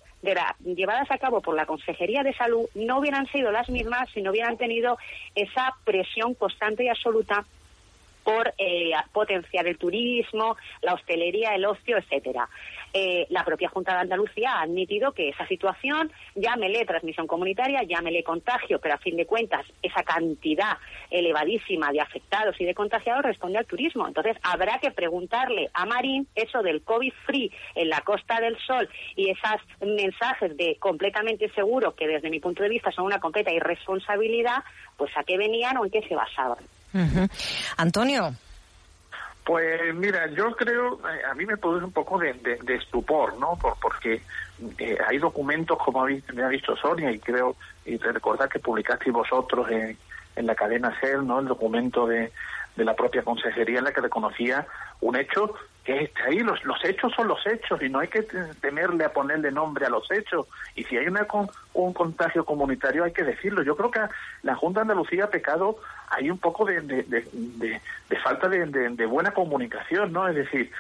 llevadas 0.64 1.12
a 1.12 1.18
cabo 1.18 1.42
por 1.42 1.56
la 1.56 1.66
Consejería 1.66 2.24
de 2.24 2.34
Salud 2.34 2.70
no 2.76 3.00
hubieran 3.00 3.28
sido 3.28 3.52
las 3.52 3.70
mismas 3.70 4.10
si 4.14 4.22
no 4.22 4.32
hubieran 4.32 4.58
tenido 4.58 4.98
esa 5.36 5.76
presión 5.84 6.34
constante 6.34 6.86
y 6.86 6.88
absoluta 6.88 7.44
por 8.24 8.54
eh, 8.58 8.92
potenciar 9.12 9.68
el 9.68 9.78
turismo, 9.78 10.58
la 10.82 10.94
hostelería, 10.94 11.56
el 11.56 11.66
ocio, 11.66 11.98
etcétera. 11.98 12.48
Eh, 12.96 13.26
la 13.30 13.44
propia 13.44 13.70
Junta 13.70 13.94
de 13.94 14.02
Andalucía 14.02 14.54
ha 14.54 14.62
admitido 14.62 15.14
que 15.14 15.30
esa 15.30 15.48
situación, 15.48 16.12
llámele 16.36 16.86
transmisión 16.86 17.26
comunitaria, 17.26 17.82
llámele 17.82 18.24
contagio, 18.24 18.80
pero 18.80 18.94
a 18.94 19.00
fin 19.00 19.18
de 19.18 19.26
cuentas 19.26 19.66
esa 19.82 20.04
cantidad 20.04 20.78
elevadísima 21.10 21.92
de 21.92 22.02
afectados 22.02 22.60
y 22.62 22.66
de 22.66 22.76
contagiados 22.76 23.24
responde 23.24 23.58
al 23.58 23.66
turismo. 23.66 24.08
Entonces 24.08 24.38
habrá 24.44 24.78
que 24.78 24.92
preguntarle 24.92 25.72
a 25.74 25.88
Marín 25.88 26.28
eso 26.36 26.62
del 26.62 26.84
COVID 26.84 27.14
free 27.26 27.52
en 27.74 27.90
la 27.90 28.02
Costa 28.02 28.40
del 28.40 28.58
Sol 28.60 28.88
y 29.16 29.32
esos 29.32 29.62
mensajes 29.82 30.56
de 30.56 30.78
completamente 30.80 31.50
seguro 31.50 31.96
que 31.96 32.08
desde 32.08 32.30
mi 32.30 32.40
punto 32.40 32.62
de 32.62 32.70
vista 32.70 32.92
son 32.92 33.06
una 33.06 33.20
completa 33.20 33.52
irresponsabilidad, 33.52 34.64
pues 34.98 35.12
a 35.18 35.24
qué 35.24 35.38
venían 35.38 35.78
o 35.78 35.86
en 35.86 35.92
qué 35.92 36.02
se 36.08 36.16
basaban. 36.16 36.60
Uh-huh. 36.94 37.28
Antonio. 37.78 38.34
Pues 39.46 39.94
mira, 39.94 40.28
yo 40.28 40.56
creo, 40.56 41.00
eh, 41.10 41.22
a 41.30 41.34
mí 41.34 41.46
me 41.46 41.58
produce 41.58 41.84
un 41.84 41.92
poco 41.92 42.18
de, 42.18 42.34
estupor, 42.68 43.38
¿no? 43.38 43.58
Por, 43.58 43.78
porque 43.80 44.22
eh, 44.78 44.98
hay 45.06 45.18
documentos, 45.18 45.78
como 45.80 46.06
me 46.06 46.44
ha 46.44 46.48
visto 46.48 46.78
Sonia, 46.78 47.12
y 47.12 47.20
creo, 47.20 47.58
y 47.86 47.98
recordar 47.98 48.48
que 48.48 48.60
publicasteis 48.60 49.14
vosotros 49.14 49.70
en, 49.70 49.98
en 50.38 50.46
la 50.46 50.56
cadena 50.56 50.98
SER, 51.02 51.24
¿no? 51.24 51.40
El 51.40 51.48
documento 51.48 52.08
de 52.08 52.32
la 52.78 52.96
propia 52.96 53.24
consejería 53.24 53.80
en 53.80 53.84
la 53.84 53.92
que 53.92 54.02
reconocía 54.02 54.66
un 55.02 55.18
hecho 55.18 55.54
que 55.84 56.04
está 56.04 56.26
ahí, 56.26 56.40
los, 56.40 56.64
los 56.64 56.84
hechos 56.86 57.12
son 57.14 57.28
los 57.28 57.46
hechos 57.46 57.82
y 57.82 57.90
no 57.90 58.00
hay 58.00 58.08
que 58.08 58.24
temerle 58.62 59.04
a 59.04 59.12
ponerle 59.12 59.52
nombre 59.52 59.86
a 59.86 59.90
los 59.90 60.10
hechos. 60.12 60.48
Y 60.76 60.84
si 60.86 60.98
hay 60.98 61.08
una, 61.08 61.28
un 61.74 61.94
contagio 61.94 62.46
comunitario 62.46 63.04
hay 63.04 63.12
que 63.12 63.24
decirlo. 63.24 63.64
Yo 63.64 63.76
creo 63.76 63.92
que 63.92 64.00
la 64.44 64.56
Junta 64.56 64.80
de 64.80 64.84
Andalucía 64.84 65.26
ha 65.26 65.30
pecado 65.30 65.78
hay 66.16 66.30
un 66.30 66.38
poco 66.38 66.66
de, 66.66 66.82
de, 66.82 67.04
de, 67.04 67.82
de 68.10 68.20
falta 68.20 68.48
de, 68.48 69.06
buena 69.06 69.32
comunicación, 69.32 70.14
¿no? 70.14 70.28
Es 70.28 70.36
decir, 70.36 70.72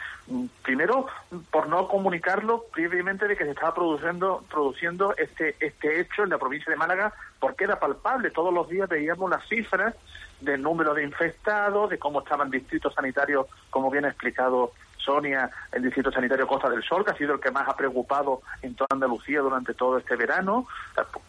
primero 0.62 1.08
por 1.52 1.68
no 1.68 1.88
comunicarlo 1.88 2.66
previamente 2.72 3.28
de 3.28 3.36
que 3.36 3.44
se 3.44 3.52
estaba 3.52 3.74
produciendo 3.74 4.44
produciendo 4.50 5.16
este 5.18 5.56
este 5.60 6.00
hecho 6.00 6.24
en 6.24 6.30
la 6.30 6.38
provincia 6.38 6.72
de 6.72 6.78
Málaga 6.78 7.13
porque 7.39 7.66
era 7.66 7.80
palpable 7.80 8.32
todos 8.32 8.54
los 8.54 8.70
días 8.70 8.88
veíamos 8.88 9.30
las 9.30 9.46
cifras 9.50 9.96
del 10.44 10.62
número 10.62 10.94
de 10.94 11.04
infectados 11.04 11.90
de 11.90 11.98
cómo 11.98 12.20
estaban 12.20 12.50
distritos 12.50 12.94
sanitarios 12.94 13.48
como 13.70 13.90
bien 13.90 14.06
ha 14.06 14.10
explicado 14.10 14.72
Sonia, 15.04 15.50
el 15.72 15.84
Distrito 15.84 16.12
Sanitario 16.12 16.48
Costa 16.48 16.70
del 16.70 16.84
Sol, 16.84 17.04
que 17.04 17.12
ha 17.12 17.18
sido 17.18 17.34
el 17.34 17.40
que 17.40 17.52
más 17.52 17.68
ha 17.68 17.76
preocupado 17.76 18.42
en 18.62 18.76
toda 18.76 18.88
Andalucía 18.92 19.42
durante 19.42 19.74
todo 19.74 19.98
este 19.98 20.16
verano, 20.16 20.68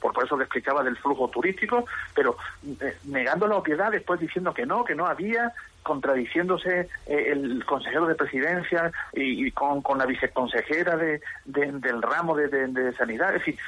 por, 0.00 0.12
por 0.12 0.24
eso 0.24 0.36
que 0.36 0.44
explicaba 0.44 0.82
del 0.82 0.96
flujo 0.96 1.28
turístico, 1.28 1.84
pero 2.14 2.36
eh, 2.80 2.96
negando 3.04 3.46
la 3.46 3.56
obviedad, 3.56 3.90
después 3.90 4.20
diciendo 4.20 4.54
que 4.54 4.66
no, 4.66 4.84
que 4.84 4.94
no 4.94 5.06
había, 5.06 5.52
contradiciéndose 5.82 6.88
eh, 7.06 7.28
el 7.32 7.64
consejero 7.66 8.06
de 8.06 8.14
presidencia 8.14 8.92
y, 9.12 9.50
con, 9.50 9.82
con, 9.82 9.98
la 9.98 10.06
viceconsejera 10.06 10.96
de, 10.96 11.20
de, 11.44 11.72
del 11.72 12.00
ramo 12.00 12.36
de, 12.36 12.48
de 12.48 12.92
Sanidad. 12.94 13.34
Es 13.34 13.44
decir, 13.44 13.58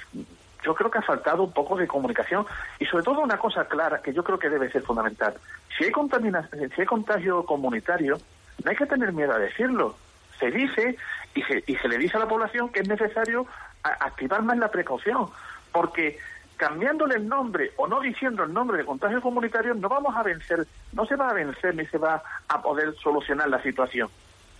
yo 0.67 0.75
creo 0.75 0.91
que 0.91 0.99
ha 0.99 1.03
faltado 1.03 1.45
un 1.45 1.53
poco 1.53 1.77
de 1.77 1.87
comunicación 1.87 2.45
y 2.81 2.87
sobre 2.87 3.05
todo 3.05 3.21
una 3.21 3.39
cosa 3.39 3.67
clara 3.67 4.03
que 4.03 4.13
yo 4.13 4.25
creo 4.25 4.37
que 4.37 4.51
debe 4.51 4.69
ser 4.69 4.83
fundamental. 4.83 5.35
Si 5.79 5.85
hay, 5.85 5.93
contaminación, 5.93 6.71
si 6.75 6.81
hay 6.81 6.87
contagio 6.87 7.45
comunitario, 7.45 8.19
no 8.65 8.71
hay 8.71 8.77
que 8.77 8.87
tener 8.87 9.13
miedo 9.13 9.33
a 9.33 9.39
decirlo. 9.39 9.97
Se 10.41 10.51
dice 10.51 10.97
y 11.35 11.43
se, 11.43 11.63
y 11.69 11.77
se 11.77 11.89
le 11.89 11.99
dice 11.99 12.17
a 12.17 12.21
la 12.21 12.29
población 12.29 12.71
que 12.71 12.81
es 12.81 12.89
necesario 12.89 13.47
activar 13.85 14.43
más 14.43 14.59
la 14.59 14.69
precaución, 14.69 15.29
porque 15.71 16.19
cambiándole 16.57 17.15
el 17.15 17.29
nombre 17.29 17.71
o 17.77 17.87
no 17.87 18.01
diciendo 18.01 18.43
el 18.43 18.53
nombre 18.53 18.79
de 18.79 18.85
contagio 18.85 19.21
comunitario 19.21 19.73
no 19.75 19.89
vamos 19.89 20.17
a 20.17 20.25
vencer, 20.25 20.67
no 20.95 21.07
se 21.07 21.15
va 21.15 21.29
a 21.29 21.35
vencer 21.35 21.77
ni 21.77 21.87
se 21.87 21.99
va 21.99 22.21
a 22.49 22.61
poder 22.61 22.93
solucionar 22.97 23.49
la 23.49 23.63
situación. 23.63 24.09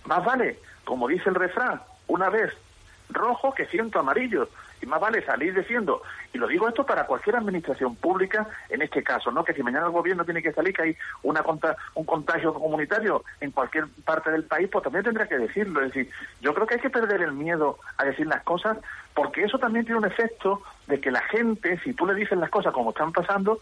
Más 0.05 0.23
vale, 0.23 0.59
como 0.85 1.09
dice 1.09 1.27
el 1.27 1.35
refrán, 1.35 1.81
una 2.07 2.29
vez 2.29 2.53
rojo 3.09 3.53
que 3.53 3.65
ciento 3.65 3.99
amarillo. 3.99 4.47
Y 4.81 4.85
más 4.85 4.99
vale 4.99 5.25
salir 5.25 5.53
diciendo, 5.55 6.01
y 6.33 6.37
lo 6.37 6.47
digo 6.47 6.67
esto 6.67 6.85
para 6.85 7.05
cualquier 7.05 7.35
administración 7.37 7.95
pública, 7.95 8.47
en 8.69 8.81
este 8.81 9.03
caso, 9.03 9.31
¿no? 9.31 9.43
Que 9.43 9.53
si 9.53 9.63
mañana 9.63 9.87
el 9.87 9.91
gobierno 9.91 10.25
tiene 10.25 10.43
que 10.43 10.53
salir 10.53 10.73
que 10.73 10.83
hay 10.83 10.97
una 11.23 11.43
un 11.95 12.05
contagio 12.05 12.53
comunitario 12.53 13.23
en 13.39 13.51
cualquier 13.51 13.87
parte 14.05 14.31
del 14.31 14.43
país, 14.43 14.69
pues 14.71 14.83
también 14.83 15.03
tendrá 15.03 15.27
que 15.27 15.37
decirlo. 15.37 15.81
Es 15.81 15.93
decir, 15.93 16.11
yo 16.41 16.53
creo 16.53 16.67
que 16.67 16.75
hay 16.75 16.81
que 16.81 16.89
perder 16.89 17.21
el 17.21 17.31
miedo 17.31 17.79
a 17.97 18.05
decir 18.05 18.27
las 18.27 18.43
cosas, 18.43 18.77
porque 19.13 19.43
eso 19.43 19.57
también 19.57 19.85
tiene 19.85 19.99
un 19.99 20.05
efecto 20.05 20.61
de 20.87 20.99
que 20.99 21.09
la 21.11 21.21
gente, 21.21 21.79
si 21.83 21.93
tú 21.93 22.05
le 22.05 22.13
dices 22.13 22.37
las 22.37 22.49
cosas 22.49 22.73
como 22.73 22.91
están 22.91 23.11
pasando, 23.11 23.61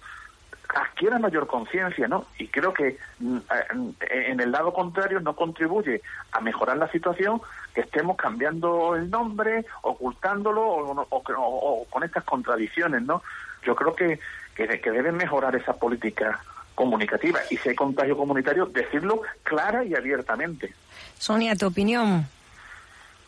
adquiera 0.76 1.18
mayor 1.18 1.48
conciencia, 1.48 2.08
¿no? 2.08 2.26
Y 2.38 2.48
creo 2.50 2.74
que 2.74 2.98
mm, 3.20 3.38
eh, 3.38 4.26
en 4.28 4.40
el 4.40 4.52
lado 4.52 4.74
contrario 4.74 5.20
no 5.22 5.36
contribuye 5.36 6.02
a 6.34 6.42
mejorar 6.42 6.78
la 6.78 6.92
situación 6.92 7.42
que 7.74 7.82
estemos 7.82 8.18
cambiando 8.18 8.96
el 8.96 9.10
nombre, 9.10 9.66
ocultándolo 9.82 10.62
o, 10.62 11.08
o 11.10 11.86
con 11.90 12.04
estas 12.04 12.26
contradicciones, 12.26 13.02
¿no? 13.04 13.24
Yo 13.64 13.76
creo 13.76 13.96
que, 13.96 14.20
que, 14.54 14.80
que, 14.80 14.92
deben 14.92 15.16
mejorar 15.16 15.56
esa 15.56 15.74
política 15.74 16.40
comunicativa. 16.76 17.40
Y 17.50 17.58
si 17.58 17.70
hay 17.70 17.76
contagio 17.76 18.18
comunitario, 18.18 18.66
decirlo 18.66 19.22
clara 19.44 19.84
y 19.84 19.96
abiertamente. 19.96 20.74
Sonia, 21.18 21.56
tu 21.56 21.68
opinión. 21.68 22.28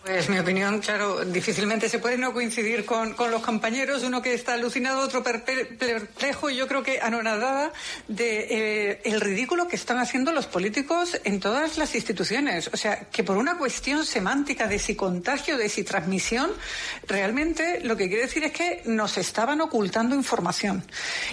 Pues 0.08 0.30
mi 0.30 0.40
opinión, 0.40 0.80
claro, 0.80 1.26
difícilmente 1.26 1.90
se 1.90 2.00
puede 2.00 2.18
no 2.18 2.32
coincidir 2.32 2.86
con, 2.86 3.14
los 3.30 3.42
compañeros, 3.42 4.04
uno 4.04 4.22
que 4.22 4.34
está 4.34 4.54
alucinado, 4.54 5.02
otro 5.02 5.22
perplejo 5.22 6.50
y 6.50 6.56
yo 6.56 6.66
creo 6.66 6.82
que 6.82 7.02
anonadada 7.02 7.74
de 8.08 8.48
eh, 8.50 9.02
el 9.04 9.20
ridículo 9.20 9.68
que 9.68 9.76
están 9.76 9.98
haciendo 9.98 10.32
los 10.32 10.46
políticos 10.46 11.20
en 11.26 11.42
todas 11.42 11.78
las 11.78 11.94
instituciones. 11.94 12.70
O 12.72 12.78
sea, 12.78 13.10
que 13.12 13.26
por 13.26 13.36
una 13.36 13.58
cuestión 13.58 14.06
semántica 14.06 14.66
de 14.66 14.80
si 14.80 14.96
contagio, 14.96 15.58
de 15.58 15.68
si 15.68 15.84
transmisión, 15.84 16.52
realmente 17.06 17.82
lo 17.84 17.98
que 17.98 18.08
quiere 18.08 18.24
decir 18.24 18.46
es 18.46 18.54
que 18.54 18.84
nos 18.86 19.18
estaban 19.18 19.60
ocultando 19.60 20.16
información. 20.16 20.86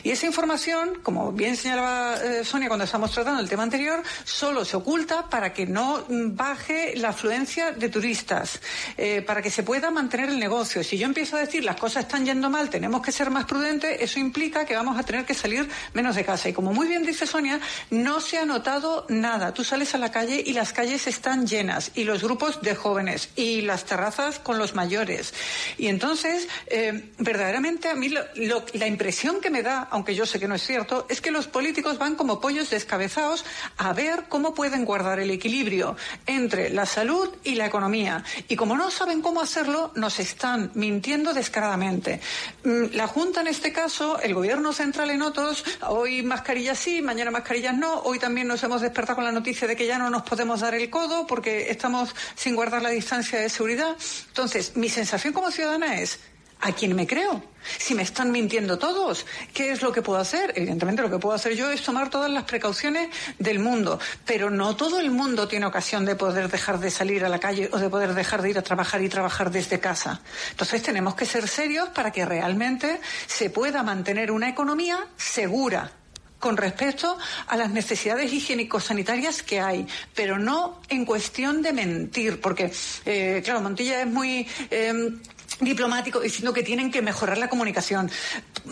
Y 0.03 0.11
esa 0.11 0.27
información, 0.27 0.99
como 1.01 1.31
bien 1.31 1.57
señalaba 1.57 2.17
eh, 2.17 2.45
Sonia 2.45 2.67
cuando 2.67 2.87
estábamos 2.87 3.13
tratando 3.13 3.41
el 3.41 3.49
tema 3.49 3.63
anterior, 3.63 4.03
solo 4.25 4.65
se 4.65 4.77
oculta 4.77 5.31
para 5.31 5.53
que 5.53 5.65
no 5.65 6.05
baje 6.09 6.95
la 6.97 7.11
afluencia 7.11 7.71
de 7.71 7.89
turistas 7.89 8.59
eh, 8.97 9.23
para 9.23 9.43
que 9.43 9.51
se 9.51 9.63
pueda 9.63 9.91
mantener 9.91 10.29
el 10.29 10.39
negocio. 10.39 10.83
Si 10.83 10.99
yo 10.99 11.07
empiezo 11.07 11.37
a 11.37 11.41
decir 11.41 11.65
las 11.65 11.77
cosas 11.77 12.05
están 12.05 12.25
yendo 12.25 12.51
mal, 12.51 12.71
tenemos 12.71 13.03
que 13.03 13.13
ser 13.13 13.31
más 13.31 13.45
prudentes, 13.45 14.01
eso 14.01 14.19
implica 14.19 14.65
que 14.65 14.75
vamos 14.75 14.99
a 14.99 15.03
tener 15.03 15.25
que 15.25 15.35
salir 15.35 15.69
menos 15.93 16.17
de 16.17 16.25
casa. 16.25 16.49
Y 16.49 16.53
como 16.53 16.73
muy 16.73 16.89
bien 16.89 17.05
dice 17.05 17.27
Sonia, 17.27 17.61
no 17.91 18.21
se 18.21 18.39
ha 18.39 18.45
notado 18.45 19.07
nada. 19.09 19.55
Tú 19.55 19.65
sales 19.65 19.95
a 19.95 19.99
la 19.99 20.11
calle 20.11 20.43
y 20.45 20.53
las 20.53 20.73
calles 20.73 21.07
están 21.07 21.47
llenas, 21.47 21.91
y 21.95 22.05
los 22.05 22.23
grupos 22.23 22.63
de 22.63 22.75
jóvenes, 22.75 23.31
y 23.37 23.63
las 23.63 23.85
terrazas 23.85 24.39
con 24.39 24.59
los 24.59 24.75
mayores. 24.75 25.35
Y 25.79 25.89
entonces, 25.89 26.49
eh, 26.67 27.11
verdaderamente 27.19 27.89
a 27.89 27.95
mí 27.95 28.09
la 28.09 28.87
impresión 28.87 29.41
que 29.41 29.51
me 29.51 29.63
da, 29.63 29.89
aunque 29.91 30.15
yo 30.15 30.27
sé 30.27 30.39
que 30.39 30.49
no 30.49 30.55
es 30.55 30.63
cierto, 30.63 31.07
es 31.09 31.21
que 31.21 31.31
los 31.31 31.47
políticos 31.47 31.99
van 31.99 32.15
como 32.15 32.41
pollos 32.41 32.71
descabezados 32.71 33.45
a 33.77 33.93
ver 33.93 34.25
cómo 34.29 34.55
pueden 34.55 34.85
guardar 34.85 35.21
el 35.21 35.31
equilibrio 35.31 35.97
entre 36.27 36.71
la 36.71 36.87
salud 36.87 37.31
y 37.45 37.55
la 37.55 37.67
economía. 37.67 38.25
Como 38.57 38.77
no 38.77 38.91
saben 38.91 39.23
cómo 39.23 39.41
hacerlo, 39.41 39.91
nos 39.95 40.19
están 40.19 40.71
mintiendo 40.75 41.33
descaradamente. 41.33 42.21
Mm, 42.65 42.95
la 42.95 43.07
Junta 43.07 43.41
en 43.41 43.49
este 43.49 43.73
caso, 43.73 44.21
el 44.21 44.35
Gobierno 44.35 44.73
central 44.73 45.11
en 45.11 45.23
otros, 45.23 45.65
hoy 45.89 46.23
mascarillas 46.23 46.79
sí, 46.79 47.03
mañana 47.03 47.31
mascarillas 47.31 47.77
no, 47.77 48.01
hoy 48.01 48.19
también 48.19 48.49
nos 48.49 48.63
hemos 48.63 48.81
despertado 48.81 49.17
con 49.17 49.25
la 49.25 49.33
noticia 49.33 49.69
de 49.69 49.77
que 49.77 49.87
ya 49.87 49.99
no 49.99 50.11
nos 50.11 50.23
podemos 50.23 50.61
dar 50.61 50.75
el 50.75 50.91
codo 50.91 51.27
porque 51.27 51.71
estamos 51.71 52.15
sin 52.35 52.55
guardar 52.55 52.83
la 52.83 52.91
distancia 52.91 53.39
de 53.41 53.49
seguridad. 53.49 53.97
Entonces, 54.29 54.77
mi 54.77 54.89
sensación 54.89 55.33
como 55.33 55.51
ciudadana 55.51 56.01
es, 56.01 56.19
¿a 56.65 56.73
quién 56.73 56.97
me 56.97 57.07
creo? 57.07 57.45
Si 57.79 57.95
me 57.95 58.03
están 58.03 58.31
mintiendo 58.31 58.79
todos, 58.79 59.27
¿qué 59.53 59.71
es 59.71 59.83
lo 59.83 59.93
que 59.93 60.01
puedo 60.01 60.19
hacer? 60.19 60.53
Evidentemente 60.57 61.03
lo 61.03 61.11
que 61.11 61.19
puedo 61.19 61.35
hacer 61.35 61.55
yo 61.55 61.71
es 61.71 61.83
tomar 61.83 62.09
todas 62.09 62.31
las 62.31 62.45
precauciones 62.45 63.11
del 63.39 63.59
mundo, 63.59 64.01
pero 64.25 64.51
no 64.51 64.75
todo 64.75 64.99
el 64.99 65.11
mundo 65.11 65.47
tiene 65.47 65.67
ocasión 65.67 66.07
de 66.07 66.17
poder 66.17 66.51
dejar 66.51 66.81
de 66.81 66.91
salir 66.91 67.25
a 67.25 67.29
la 67.29 67.39
calle 67.39 67.69
o 67.71 67.79
de 67.79 67.91
poder 67.91 68.15
dejar 68.15 68.41
de 68.41 68.51
ir 68.51 68.59
a 68.59 68.63
trabajar 68.63 69.03
y 69.03 69.11
trabajar 69.11 69.51
desde 69.51 69.79
casa. 69.79 70.23
Entonces 70.51 70.83
tenemos 70.83 71.15
que 71.15 71.27
ser 71.27 71.49
serios 71.49 71.91
para 71.91 72.11
que 72.11 72.25
realmente 72.25 73.01
se 73.27 73.51
pueda 73.51 73.83
mantener 73.83 74.31
una 74.31 74.49
economía 74.49 75.07
segura 75.17 75.93
con 76.39 76.59
respecto 76.59 77.17
a 77.47 77.57
las 77.57 77.71
necesidades 77.71 78.31
higiénico-sanitarias 78.31 79.43
que 79.43 79.61
hay, 79.61 79.87
pero 80.15 80.39
no 80.39 80.83
en 80.91 81.07
cuestión 81.07 81.63
de 81.63 81.73
mentir, 81.73 82.39
porque, 82.39 82.71
eh, 83.07 83.41
claro, 83.43 83.63
Montilla 83.63 84.03
es 84.03 84.07
muy 84.07 84.47
eh, 84.71 85.15
diplomático 85.61 86.21
diciendo 86.21 86.53
que 86.53 86.63
tienen 86.63 86.91
que 86.91 87.03
mejorar 87.03 87.39
la 87.39 87.49
comunicación. 87.49 88.11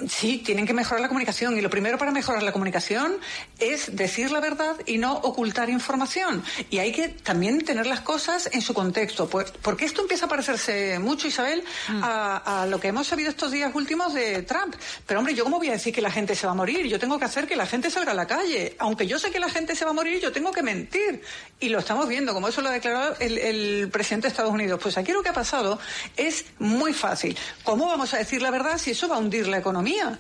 Sí, 0.09 0.39
tienen 0.39 0.67
que 0.67 0.73
mejorar 0.73 1.01
la 1.01 1.09
comunicación 1.09 1.57
y 1.57 1.61
lo 1.61 1.71
primero 1.71 1.99
para 1.99 2.11
mejorar 2.11 2.43
la 2.43 2.53
comunicación 2.53 3.19
es 3.59 3.95
decir 3.95 4.31
la 4.31 4.41
verdad 4.41 4.77
y 4.87 4.99
no 4.99 5.15
ocultar 5.15 5.71
información. 5.71 6.43
Y 6.71 6.79
hay 6.79 6.93
que 6.93 7.09
también 7.09 7.65
tener 7.65 7.87
las 7.87 8.01
cosas 8.01 8.49
en 8.53 8.63
su 8.63 8.75
contexto, 8.75 9.29
pues, 9.29 9.53
porque 9.63 9.85
esto 9.85 10.03
empieza 10.03 10.27
a 10.27 10.29
parecerse 10.29 10.99
mucho, 10.99 11.29
Isabel, 11.29 11.63
mm. 11.89 12.01
a, 12.03 12.67
lo 12.69 12.81
que 12.81 12.89
hemos 12.89 13.07
sabido 13.07 13.31
estos 13.31 13.53
días 13.53 13.75
últimos 13.75 14.15
de 14.15 14.43
Trump. 14.43 14.75
Pero 15.07 15.21
hombre, 15.21 15.35
yo 15.35 15.45
cómo 15.45 15.59
voy 15.59 15.69
a 15.69 15.73
decir 15.73 15.93
que 15.95 16.01
la 16.01 16.11
gente 16.11 16.35
se 16.35 16.47
va 16.47 16.53
a 16.53 16.57
morir? 16.57 16.87
Yo 16.87 16.99
tengo 16.99 17.19
que 17.19 17.25
hacer 17.25 17.47
que 17.47 17.57
la 17.57 17.67
gente 17.67 17.91
salga 17.91 18.13
a 18.13 18.15
la 18.15 18.27
calle. 18.27 18.77
Aunque 18.79 19.07
yo 19.07 19.19
sé 19.19 19.31
que 19.31 19.41
la 19.41 19.49
gente 19.49 19.77
se 19.77 19.85
va 19.85 19.91
a 19.91 19.95
morir, 19.95 20.21
yo 20.21 20.33
tengo 20.33 20.53
que 20.53 20.63
mentir. 20.63 21.23
Y 21.61 21.69
lo 21.69 21.79
estamos 21.79 22.09
viendo, 22.09 22.33
como 22.33 22.49
eso 22.49 22.61
lo 22.61 22.69
ha 22.69 22.73
declarado 22.73 23.17
el, 23.21 23.39
el 23.39 23.89
presidente 23.91 24.27
de 24.27 24.31
Estados 24.31 24.53
Unidos. 24.53 24.81
Pues 24.83 24.97
aquí 24.99 25.13
lo 25.13 25.23
que 25.23 25.29
ha 25.29 25.35
pasado 25.35 25.79
es 26.17 26.47
muy 26.59 26.72
fácil. 26.93 27.37
¿Cómo 27.65 27.87
vamos 27.87 28.15
a 28.15 28.19
decir 28.19 28.43
la 28.43 28.51
verdad 28.51 28.79
si 28.79 28.93
eso 28.93 29.09
va 29.09 29.17
a 29.17 29.19
hundir 29.19 29.49
la 29.49 29.59
economía? 29.59 30.19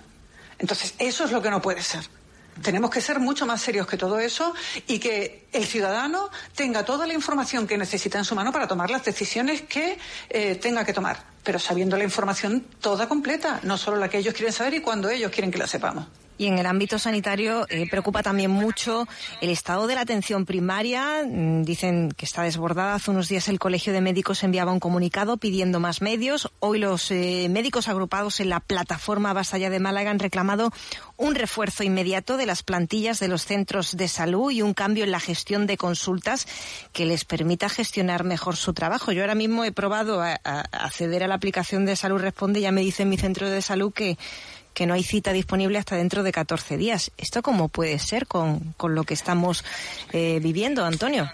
Entonces, 0.59 0.95
eso 0.99 1.25
es 1.25 1.33
lo 1.33 1.43
que 1.43 1.51
no 1.51 1.61
puede 1.61 1.83
ser. 1.83 2.03
Tenemos 2.61 2.91
que 2.91 3.01
ser 3.01 3.19
mucho 3.19 3.47
más 3.47 3.62
serios 3.62 3.87
que 3.87 3.97
todo 3.97 4.19
eso 4.19 4.55
y 4.87 4.99
que 4.99 5.49
el 5.53 5.67
ciudadano 5.67 6.31
tenga 6.55 6.85
toda 6.85 7.07
la 7.07 7.15
información 7.15 7.67
que 7.67 7.79
necesita 7.79 8.19
en 8.19 8.25
su 8.25 8.35
mano 8.35 8.53
para 8.53 8.69
tomar 8.69 8.91
las 8.91 9.05
decisiones 9.05 9.62
que 9.62 9.99
eh, 10.29 10.57
tenga 10.57 10.85
que 10.85 10.93
tomar, 10.93 11.25
pero 11.43 11.59
sabiendo 11.59 11.97
la 11.97 12.05
información 12.05 12.67
toda 12.81 13.09
completa, 13.09 13.61
no 13.62 13.79
solo 13.79 13.97
la 13.97 14.09
que 14.09 14.19
ellos 14.19 14.35
quieren 14.35 14.53
saber 14.53 14.75
y 14.75 14.81
cuando 14.81 15.09
ellos 15.09 15.31
quieren 15.31 15.51
que 15.51 15.59
la 15.59 15.67
sepamos. 15.67 16.07
Y 16.38 16.47
en 16.47 16.59
el 16.59 16.66
ámbito 16.66 16.99
sanitario 16.99 17.66
eh, 17.68 17.87
preocupa 17.88 18.23
también 18.23 18.51
mucho 18.51 19.07
el 19.40 19.51
estado 19.51 19.87
de 19.87 19.95
la 19.95 20.01
atención 20.01 20.45
primaria. 20.45 21.25
Mm, 21.25 21.62
dicen 21.62 22.11
que 22.16 22.25
está 22.25 22.42
desbordada. 22.42 22.95
Hace 22.95 23.11
unos 23.11 23.29
días 23.29 23.49
el 23.49 23.59
Colegio 23.59 23.92
de 23.92 24.01
Médicos 24.01 24.42
enviaba 24.42 24.73
un 24.73 24.81
comunicado 24.81 25.37
pidiendo 25.37 25.81
más 25.81 26.03
medios. 26.03 26.51
Hoy 26.61 26.79
los 26.79 27.11
eh, 27.11 27.49
médicos 27.51 27.88
agrupados 27.88 28.40
en 28.40 28.49
la 28.49 28.61
plataforma 28.61 29.33
Basalla 29.33 29.71
de 29.71 29.81
Málaga 29.81 30.11
han 30.11 30.18
reclamado 30.18 30.73
un 31.16 31.35
refuerzo 31.35 31.85
inmediato 31.85 32.37
de 32.37 32.47
las 32.47 32.62
plantillas 32.62 33.21
de 33.21 33.29
los 33.29 33.45
centros 33.45 33.97
de 33.97 34.09
salud 34.09 34.51
y 34.51 34.62
un 34.62 34.75
cambio 34.75 35.05
en 35.05 35.11
la 35.11 35.21
gestión 35.21 35.66
de 35.66 35.77
consultas 35.77 36.47
que 36.92 37.07
les 37.07 37.25
permita 37.25 37.68
gestionar 37.68 38.25
mejor 38.25 38.57
su 38.57 38.73
trabajo. 38.73 39.12
Yo 39.12 39.23
ahora 39.23 39.35
mismo 39.35 39.64
he 39.64 39.73
probado 39.73 40.23
a, 40.23 40.35
acceder 40.35 41.23
a 41.23 41.29
la 41.29 41.35
aplicación 41.35 41.85
de 41.85 41.97
Salud 41.97 42.21
Responde. 42.21 42.61
Ya 42.61 42.73
me 42.73 42.81
dice 42.81 43.03
en 43.03 43.09
mi 43.09 43.16
centro 43.16 43.49
de 43.49 43.62
salud 43.62 43.92
que 43.92 44.18
que 44.75 44.87
no 44.87 44.95
hay 44.95 45.03
cita 45.03 45.33
disponible 45.33 45.79
hasta 45.79 45.97
dentro 45.97 46.23
de 46.23 46.33
14 46.33 46.77
días. 46.77 47.13
¿Esto 47.19 47.43
cómo 47.43 47.69
puede 47.69 47.99
ser 47.99 48.27
con, 48.27 48.73
con 48.77 48.95
lo 48.95 49.05
que 49.05 49.15
estamos 49.15 49.65
eh, 50.13 50.41
viviendo, 50.43 50.85
Antonio? 50.85 51.31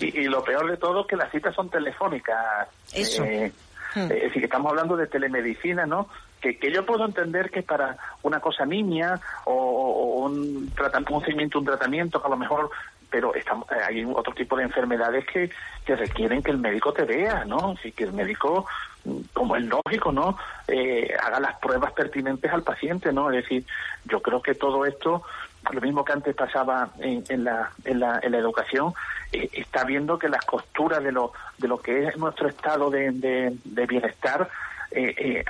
Y, 0.00 0.24
lo 0.24 0.42
peor 0.42 0.70
de 0.70 0.76
todo 0.76 1.02
es 1.02 1.06
que 1.06 1.16
las 1.16 1.30
citas 1.30 1.54
son 1.54 1.70
telefónicas. 1.70 2.68
Eso. 2.92 3.24
Eh, 3.24 3.52
hmm. 3.94 4.00
Es 4.00 4.08
decir, 4.08 4.32
que 4.32 4.44
estamos 4.44 4.70
hablando 4.70 4.96
de 4.96 5.06
telemedicina, 5.06 5.86
¿no? 5.86 6.08
Que, 6.40 6.58
que, 6.58 6.72
yo 6.72 6.84
puedo 6.84 7.06
entender 7.06 7.50
que 7.50 7.62
para 7.62 7.96
una 8.22 8.40
cosa 8.40 8.66
niña 8.66 9.18
o, 9.44 10.24
un, 10.24 10.70
tratamiento, 10.74 11.58
un 11.58 11.64
tratamiento 11.64 12.20
que 12.20 12.26
a 12.26 12.30
lo 12.30 12.36
mejor 12.36 12.70
pero 13.14 13.32
estamos, 13.32 13.70
eh, 13.70 13.76
hay 13.86 14.04
otro 14.04 14.34
tipo 14.34 14.56
de 14.56 14.64
enfermedades 14.64 15.24
que, 15.24 15.48
que 15.86 15.94
requieren 15.94 16.42
que 16.42 16.50
el 16.50 16.58
médico 16.58 16.92
te 16.92 17.04
vea, 17.04 17.44
¿no? 17.44 17.76
Y 17.84 17.92
que 17.92 18.02
el 18.02 18.12
médico 18.12 18.66
como 19.32 19.54
es 19.54 19.64
lógico, 19.66 20.10
¿no? 20.10 20.36
Eh, 20.66 21.14
haga 21.22 21.38
las 21.38 21.56
pruebas 21.60 21.92
pertinentes 21.92 22.52
al 22.52 22.64
paciente, 22.64 23.12
¿no? 23.12 23.30
Es 23.30 23.44
decir, 23.44 23.64
yo 24.06 24.20
creo 24.20 24.42
que 24.42 24.56
todo 24.56 24.84
esto, 24.84 25.22
lo 25.70 25.80
mismo 25.80 26.04
que 26.04 26.12
antes 26.12 26.34
pasaba 26.34 26.88
en, 26.98 27.22
en, 27.28 27.44
la, 27.44 27.70
en, 27.84 28.00
la, 28.00 28.18
en 28.20 28.32
la 28.32 28.38
educación, 28.38 28.92
eh, 29.30 29.48
está 29.52 29.84
viendo 29.84 30.18
que 30.18 30.28
las 30.28 30.44
costuras 30.44 31.00
de 31.00 31.12
lo, 31.12 31.32
de 31.58 31.68
lo 31.68 31.78
que 31.78 32.08
es 32.08 32.16
nuestro 32.16 32.48
estado 32.48 32.90
de, 32.90 33.12
de, 33.12 33.86
bienestar 33.86 34.48
eh, 34.96 35.44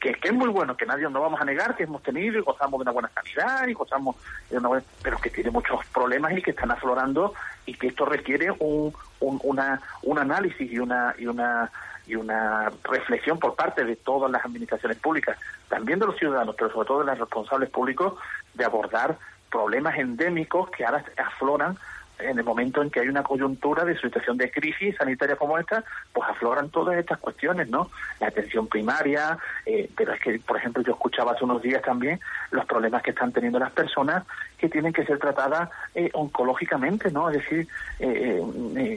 que, 0.00 0.12
que, 0.14 0.28
es 0.28 0.34
muy 0.34 0.48
bueno, 0.48 0.76
que 0.76 0.86
nadie 0.86 1.04
nos 1.04 1.22
vamos 1.22 1.40
a 1.40 1.44
negar 1.44 1.76
que 1.76 1.82
hemos 1.82 2.02
tenido 2.02 2.38
y 2.38 2.42
gozamos 2.42 2.78
de 2.78 2.82
una 2.82 2.92
buena 2.92 3.08
calidad 3.08 3.66
y 3.68 3.74
gozamos 3.74 4.16
de 4.48 4.58
una 4.58 4.68
buena, 4.68 4.84
pero 5.02 5.18
que 5.18 5.30
tiene 5.30 5.50
muchos 5.50 5.84
problemas 5.86 6.32
y 6.36 6.42
que 6.42 6.52
están 6.52 6.70
aflorando 6.70 7.34
y 7.66 7.74
que 7.74 7.88
esto 7.88 8.06
requiere 8.06 8.50
un, 8.50 8.94
un, 9.20 9.40
una, 9.42 9.80
un 10.02 10.18
análisis 10.18 10.72
y 10.72 10.78
una 10.78 11.14
y 11.18 11.26
una 11.26 11.70
y 12.06 12.14
una 12.14 12.70
reflexión 12.84 13.38
por 13.38 13.54
parte 13.54 13.84
de 13.84 13.94
todas 13.96 14.30
las 14.30 14.42
administraciones 14.42 14.98
públicas, 14.98 15.38
también 15.68 15.98
de 15.98 16.06
los 16.06 16.16
ciudadanos, 16.16 16.54
pero 16.56 16.72
sobre 16.72 16.88
todo 16.88 17.00
de 17.00 17.04
los 17.04 17.18
responsables 17.18 17.68
públicos, 17.68 18.14
de 18.54 18.64
abordar 18.64 19.18
problemas 19.50 19.98
endémicos 19.98 20.70
que 20.70 20.86
ahora 20.86 21.04
afloran 21.18 21.76
en 22.18 22.38
el 22.38 22.44
momento 22.44 22.82
en 22.82 22.90
que 22.90 23.00
hay 23.00 23.08
una 23.08 23.22
coyuntura 23.22 23.84
de 23.84 23.98
situación 23.98 24.36
de 24.36 24.50
crisis 24.50 24.96
sanitaria 24.96 25.36
como 25.36 25.58
esta, 25.58 25.84
pues 26.12 26.28
afloran 26.28 26.70
todas 26.70 26.96
estas 26.96 27.18
cuestiones, 27.18 27.68
¿no? 27.68 27.90
La 28.20 28.28
atención 28.28 28.66
primaria, 28.66 29.38
eh, 29.64 29.88
pero 29.96 30.12
es 30.12 30.20
que, 30.20 30.38
por 30.38 30.56
ejemplo, 30.56 30.82
yo 30.82 30.92
escuchaba 30.92 31.32
hace 31.32 31.44
unos 31.44 31.62
días 31.62 31.82
también 31.82 32.20
los 32.50 32.64
problemas 32.66 33.02
que 33.02 33.10
están 33.10 33.32
teniendo 33.32 33.58
las 33.58 33.72
personas 33.72 34.24
que 34.56 34.68
tienen 34.68 34.92
que 34.92 35.04
ser 35.04 35.18
tratadas 35.18 35.70
eh, 35.94 36.10
oncológicamente, 36.14 37.10
¿no? 37.10 37.30
Es 37.30 37.42
decir, 37.42 37.68
eh, 38.00 38.42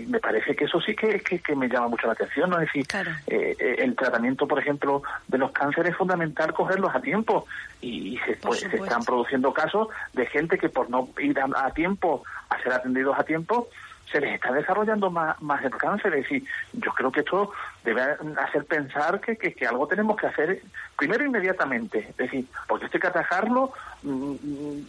me 0.08 0.20
parece 0.20 0.56
que 0.56 0.66
eso 0.66 0.82
sí 0.82 0.96
que, 0.96 1.20
que, 1.20 1.56
me 1.56 1.68
llama 1.68 1.90
mucho 1.90 2.08
la 2.08 2.14
atención, 2.14 2.50
¿no? 2.50 2.60
Es 2.60 2.72
decir, 2.74 2.86
el 3.28 3.96
tratamiamiento, 3.96 4.48
por 4.48 4.60
ejemplo, 4.60 5.04
de 5.28 5.38
los 5.38 5.52
cánceres 5.52 5.92
es 5.92 5.98
fundamental 5.98 6.54
cogerlos 6.54 6.96
a 6.96 7.02
tiempo 7.02 7.46
y, 7.82 8.18
se, 8.26 8.36
pues, 8.38 8.62
se 8.62 8.76
están 8.76 9.04
produciendo 9.04 9.54
casos 9.54 9.90
de 10.14 10.26
gente 10.26 10.58
que 10.58 10.70
por 10.70 10.90
no 10.90 11.10
ir 11.20 11.40
a 11.40 11.72
tiempo 11.72 12.24
a 12.52 12.62
ser 12.62 12.74
atendidos 12.74 13.18
a 13.18 13.24
tiempo, 13.24 13.68
se 14.12 14.20
les 14.20 14.34
está 14.36 14.52
desarrollando 14.52 15.10
más, 15.10 15.42
más 15.42 15.64
el 15.64 15.72
cáncer. 15.72 16.14
Es 16.16 16.24
decir, 16.24 16.44
yo 16.74 16.92
creo 16.92 17.12
que 17.12 17.22
esto 17.22 17.52
debe 17.84 18.02
hacer 18.38 18.66
pensar 18.66 19.22
que, 19.22 19.38
que, 19.38 19.66
algo 19.66 19.88
tenemos 19.88 20.18
que 20.18 20.28
hacer 20.28 20.62
primero 20.98 21.24
inmediatamente. 21.24 22.00
Es 22.10 22.18
decir, 22.18 22.46
porque 22.68 22.86
esto 22.86 22.98
hay 22.98 23.02
que 23.02 23.08
atajarlo 23.08 23.72
mm, 24.04 24.32
mm, 24.34 24.86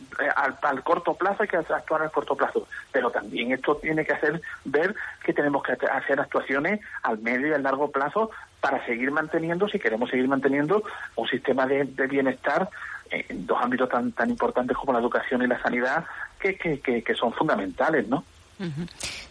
al, 0.62 0.82
corto 0.82 1.14
plazo 1.14 1.42
hay 1.42 1.48
que 1.48 1.56
actuar 1.56 2.02
al 2.02 2.10
corto 2.10 2.36
plazo, 2.36 2.66
pero 2.90 3.10
también 3.10 3.52
esto 3.52 3.76
tiene 3.76 4.04
que 4.04 4.12
hacer 4.12 4.40
ver 4.64 4.94
que 5.22 5.32
tenemos 5.32 5.62
que 5.62 5.72
hacer 5.72 6.20
actuaciones 6.20 6.80
al 7.02 7.18
medio 7.18 7.48
y 7.48 7.52
al 7.52 7.62
largo 7.62 7.90
plazo 7.90 8.30
para 8.60 8.84
seguir 8.86 9.10
manteniendo, 9.10 9.68
si 9.68 9.78
queremos 9.78 10.10
seguir 10.10 10.28
manteniendo 10.28 10.82
un 11.16 11.28
sistema 11.28 11.66
de, 11.66 11.84
bienestar 11.84 12.68
en 13.10 13.46
dos 13.46 13.58
ámbitos 13.60 13.88
tan, 13.88 14.12
tan 14.12 14.30
importantes 14.30 14.76
como 14.76 14.92
la 14.92 15.00
educación 15.00 15.42
y 15.42 15.46
la 15.46 15.60
sanidad, 15.60 16.04
que, 16.42 16.80
que, 16.80 17.02
que, 17.02 17.14
son 17.14 17.32
fundamentales, 17.32 18.08
¿no? 18.08 18.24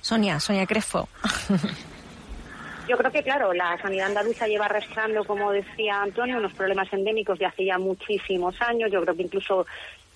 Sonia, 0.01 0.39
Sonia 0.39 0.65
Crespo. 0.65 1.07
Yo 2.87 2.97
creo 2.97 3.11
que, 3.11 3.23
claro, 3.23 3.53
la 3.53 3.77
sanidad 3.81 4.07
andaluza 4.07 4.47
lleva 4.47 4.65
arrastrando, 4.65 5.23
como 5.23 5.51
decía 5.51 6.01
Antonio, 6.01 6.37
unos 6.37 6.53
problemas 6.53 6.91
endémicos 6.91 7.39
de 7.39 7.45
hace 7.45 7.65
ya 7.65 7.77
muchísimos 7.77 8.59
años. 8.61 8.91
Yo 8.91 9.01
creo 9.01 9.15
que 9.15 9.21
incluso 9.23 9.65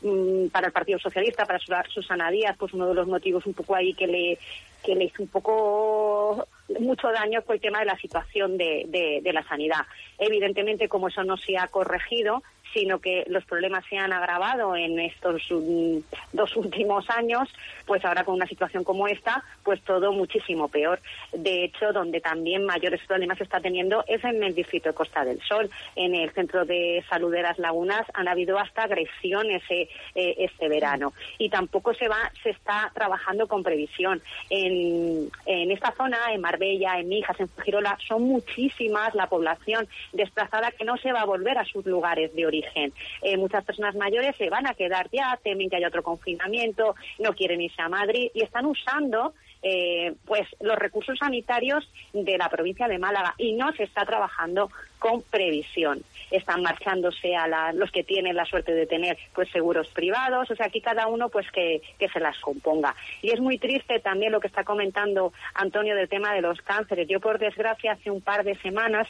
mm, 0.01 0.47
para 0.47 0.67
el 0.67 0.73
Partido 0.73 0.99
Socialista, 0.99 1.45
para 1.45 1.59
Susana 1.87 2.31
Díaz, 2.31 2.55
pues 2.57 2.73
uno 2.73 2.87
de 2.87 2.95
los 2.95 3.07
motivos 3.07 3.45
un 3.45 3.53
poco 3.53 3.75
ahí 3.75 3.93
que 3.93 4.07
le, 4.07 4.39
que 4.83 4.95
le 4.95 5.05
hizo 5.05 5.21
un 5.21 5.29
poco 5.29 6.47
mucho 6.79 7.11
daño 7.11 7.41
fue 7.43 7.55
el 7.55 7.61
tema 7.61 7.79
de 7.79 7.85
la 7.85 7.97
situación 7.97 8.57
de, 8.57 9.21
de 9.23 9.33
la 9.33 9.43
sanidad. 9.43 9.85
Evidentemente, 10.17 10.89
como 10.89 11.07
eso 11.07 11.23
no 11.23 11.37
se 11.37 11.57
ha 11.57 11.67
corregido, 11.67 12.41
sino 12.75 12.99
que 12.99 13.23
los 13.27 13.45
problemas 13.45 13.85
se 13.89 13.97
han 13.97 14.11
agravado 14.11 14.75
en 14.75 14.99
estos 14.99 15.41
mm, 15.49 15.99
dos 16.33 16.57
últimos 16.57 17.09
años, 17.09 17.47
pues 17.85 18.03
ahora 18.03 18.25
con 18.25 18.35
una 18.35 18.47
situación 18.47 18.83
como 18.83 19.07
esta, 19.07 19.45
pues 19.63 19.81
todo 19.81 20.11
muchísimo 20.11 20.67
peor. 20.67 20.99
De 21.31 21.63
hecho, 21.63 21.93
donde 21.93 22.19
también 22.19 22.65
mayores 22.65 22.99
problemas 23.07 23.37
se 23.37 23.45
está 23.45 23.61
teniendo 23.61 24.03
es 24.07 24.21
en 24.25 24.43
el 24.43 24.53
distrito 24.53 24.89
de 24.89 24.95
Costa 24.95 25.23
del 25.23 25.41
Sol. 25.41 25.69
En 25.95 26.15
el 26.15 26.31
centro 26.31 26.65
de 26.65 27.01
salud 27.09 27.31
de 27.31 27.43
las 27.43 27.57
lagunas 27.59 28.05
han 28.13 28.27
habido 28.27 28.59
hasta 28.59 28.83
agresiones 28.83 29.63
eh, 29.69 29.87
eh, 30.13 30.35
este 30.39 30.67
verano. 30.67 31.13
Y 31.37 31.49
tampoco 31.49 31.93
se 31.93 32.09
va, 32.09 32.29
se 32.43 32.49
está 32.49 32.91
trabajando 32.93 33.47
con 33.47 33.63
previsión. 33.63 34.21
En, 34.49 35.29
en 35.45 35.71
esta 35.71 35.93
zona, 35.93 36.17
en 36.33 36.41
Marbella, 36.41 36.99
en 36.99 37.07
Mijas, 37.07 37.39
en 37.39 37.47
Fujirola, 37.47 37.97
son 38.05 38.23
muchísimas 38.23 39.15
la 39.15 39.27
población 39.27 39.87
desplazada 40.11 40.71
que 40.71 40.83
no 40.83 40.97
se 40.97 41.13
va 41.13 41.21
a 41.21 41.25
volver 41.25 41.57
a 41.57 41.63
sus 41.63 41.85
lugares 41.85 42.35
de 42.35 42.45
origen 42.45 42.64
eh, 42.73 43.37
muchas 43.37 43.63
personas 43.63 43.95
mayores 43.95 44.35
se 44.37 44.49
van 44.49 44.67
a 44.67 44.73
quedar 44.73 45.09
ya, 45.11 45.39
temen 45.43 45.69
que 45.69 45.77
haya 45.77 45.87
otro 45.87 46.03
confinamiento, 46.03 46.95
no 47.19 47.33
quieren 47.33 47.61
irse 47.61 47.81
a 47.81 47.89
Madrid 47.89 48.31
y 48.33 48.43
están 48.43 48.65
usando 48.65 49.33
eh, 49.67 50.13
pues 50.25 50.47
los 50.59 50.77
recursos 50.77 51.17
sanitarios 51.17 51.89
de 52.13 52.37
la 52.37 52.49
provincia 52.49 52.87
de 52.87 52.99
Málaga 52.99 53.33
y 53.37 53.53
no 53.53 53.71
se 53.73 53.83
está 53.83 54.05
trabajando 54.05 54.69
con 54.99 55.23
previsión. 55.23 56.03
Están 56.29 56.61
marchándose 56.61 57.35
a 57.35 57.73
los 57.73 57.91
que 57.91 58.03
tienen 58.03 58.35
la 58.35 58.45
suerte 58.45 58.73
de 58.73 58.85
tener 58.85 59.17
pues 59.33 59.49
seguros 59.49 59.87
privados, 59.87 60.51
o 60.51 60.55
sea, 60.55 60.67
aquí 60.67 60.81
cada 60.81 61.07
uno 61.07 61.29
pues 61.29 61.49
que 61.51 61.81
se 62.13 62.19
las 62.19 62.37
componga. 62.39 62.95
Y 63.23 63.31
es 63.31 63.39
muy 63.39 63.57
triste 63.57 63.99
también 63.99 64.31
lo 64.31 64.39
que 64.39 64.47
está 64.47 64.63
comentando 64.63 65.33
Antonio 65.55 65.95
del 65.95 66.09
tema 66.09 66.33
de 66.33 66.41
los 66.41 66.61
cánceres. 66.61 67.07
Yo 67.07 67.19
por 67.19 67.39
desgracia 67.39 67.93
hace 67.93 68.11
un 68.11 68.21
par 68.21 68.43
de 68.43 68.55
semanas 68.57 69.07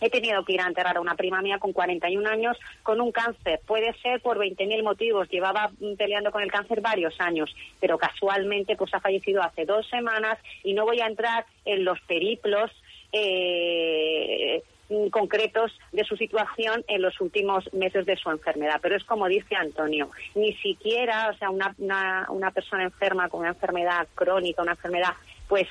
He 0.00 0.10
tenido 0.10 0.44
que 0.44 0.54
ir 0.54 0.60
a 0.60 0.66
enterrar 0.66 0.96
a 0.96 1.00
una 1.00 1.14
prima 1.14 1.40
mía 1.42 1.58
con 1.58 1.72
41 1.72 2.28
años 2.28 2.58
con 2.82 3.00
un 3.00 3.12
cáncer. 3.12 3.60
Puede 3.66 3.92
ser 4.00 4.20
por 4.20 4.38
20.000 4.38 4.82
motivos. 4.82 5.28
Llevaba 5.28 5.70
peleando 5.96 6.30
con 6.30 6.42
el 6.42 6.50
cáncer 6.50 6.80
varios 6.80 7.18
años, 7.20 7.54
pero 7.80 7.98
casualmente 7.98 8.76
pues 8.76 8.92
ha 8.94 9.00
fallecido 9.00 9.42
hace 9.42 9.64
dos 9.64 9.88
semanas 9.88 10.38
y 10.62 10.74
no 10.74 10.84
voy 10.84 11.00
a 11.00 11.06
entrar 11.06 11.46
en 11.64 11.84
los 11.84 12.00
periplos 12.02 12.70
eh, 13.12 14.62
concretos 15.10 15.72
de 15.92 16.04
su 16.04 16.16
situación 16.16 16.84
en 16.88 17.02
los 17.02 17.20
últimos 17.20 17.72
meses 17.72 18.06
de 18.06 18.16
su 18.16 18.30
enfermedad. 18.30 18.78
Pero 18.82 18.96
es 18.96 19.04
como 19.04 19.26
dice 19.26 19.56
Antonio, 19.56 20.10
ni 20.34 20.52
siquiera, 20.54 21.30
o 21.30 21.36
sea, 21.38 21.50
una, 21.50 21.74
una, 21.78 22.26
una 22.28 22.50
persona 22.50 22.84
enferma 22.84 23.28
con 23.28 23.40
una 23.40 23.50
enfermedad 23.50 24.06
crónica, 24.14 24.62
una 24.62 24.72
enfermedad, 24.72 25.14
pues 25.48 25.66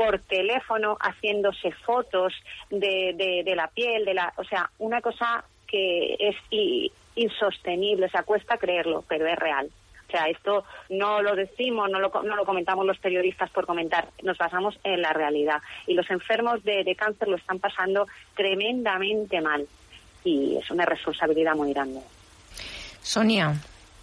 por 0.00 0.18
teléfono 0.20 0.96
haciéndose 0.98 1.72
fotos 1.72 2.32
de, 2.70 3.42
de, 3.44 3.54
la 3.54 3.68
piel, 3.68 4.06
de 4.06 4.14
la, 4.14 4.32
o 4.38 4.44
sea, 4.44 4.70
una 4.78 5.02
cosa 5.02 5.44
que 5.66 6.16
es 6.18 6.36
insostenible, 7.16 8.06
o 8.06 8.08
sea, 8.08 8.22
cuesta 8.22 8.56
creerlo, 8.56 9.04
pero 9.06 9.26
es 9.26 9.38
real. 9.38 9.68
O 10.08 10.10
sea, 10.10 10.24
esto 10.28 10.64
no 10.88 11.20
lo 11.20 11.36
decimos, 11.36 11.90
no 11.90 12.00
lo, 12.00 12.10
no 12.22 12.34
lo 12.34 12.46
comentamos 12.46 12.86
los 12.86 12.96
periodistas 12.96 13.50
por 13.50 13.66
comentar, 13.66 14.08
nos 14.22 14.38
basamos 14.38 14.80
en 14.84 15.02
la 15.02 15.12
realidad. 15.12 15.60
Y 15.86 15.92
los 15.92 16.10
enfermos 16.10 16.64
de, 16.64 16.82
de 16.82 16.94
cáncer 16.94 17.28
lo 17.28 17.36
están 17.36 17.58
pasando 17.58 18.08
tremendamente 18.34 19.42
mal 19.42 19.66
y 20.24 20.56
es 20.56 20.70
una 20.70 20.86
responsabilidad 20.86 21.54
muy 21.56 21.74
grande. 21.74 22.00
Sonia, 23.02 23.52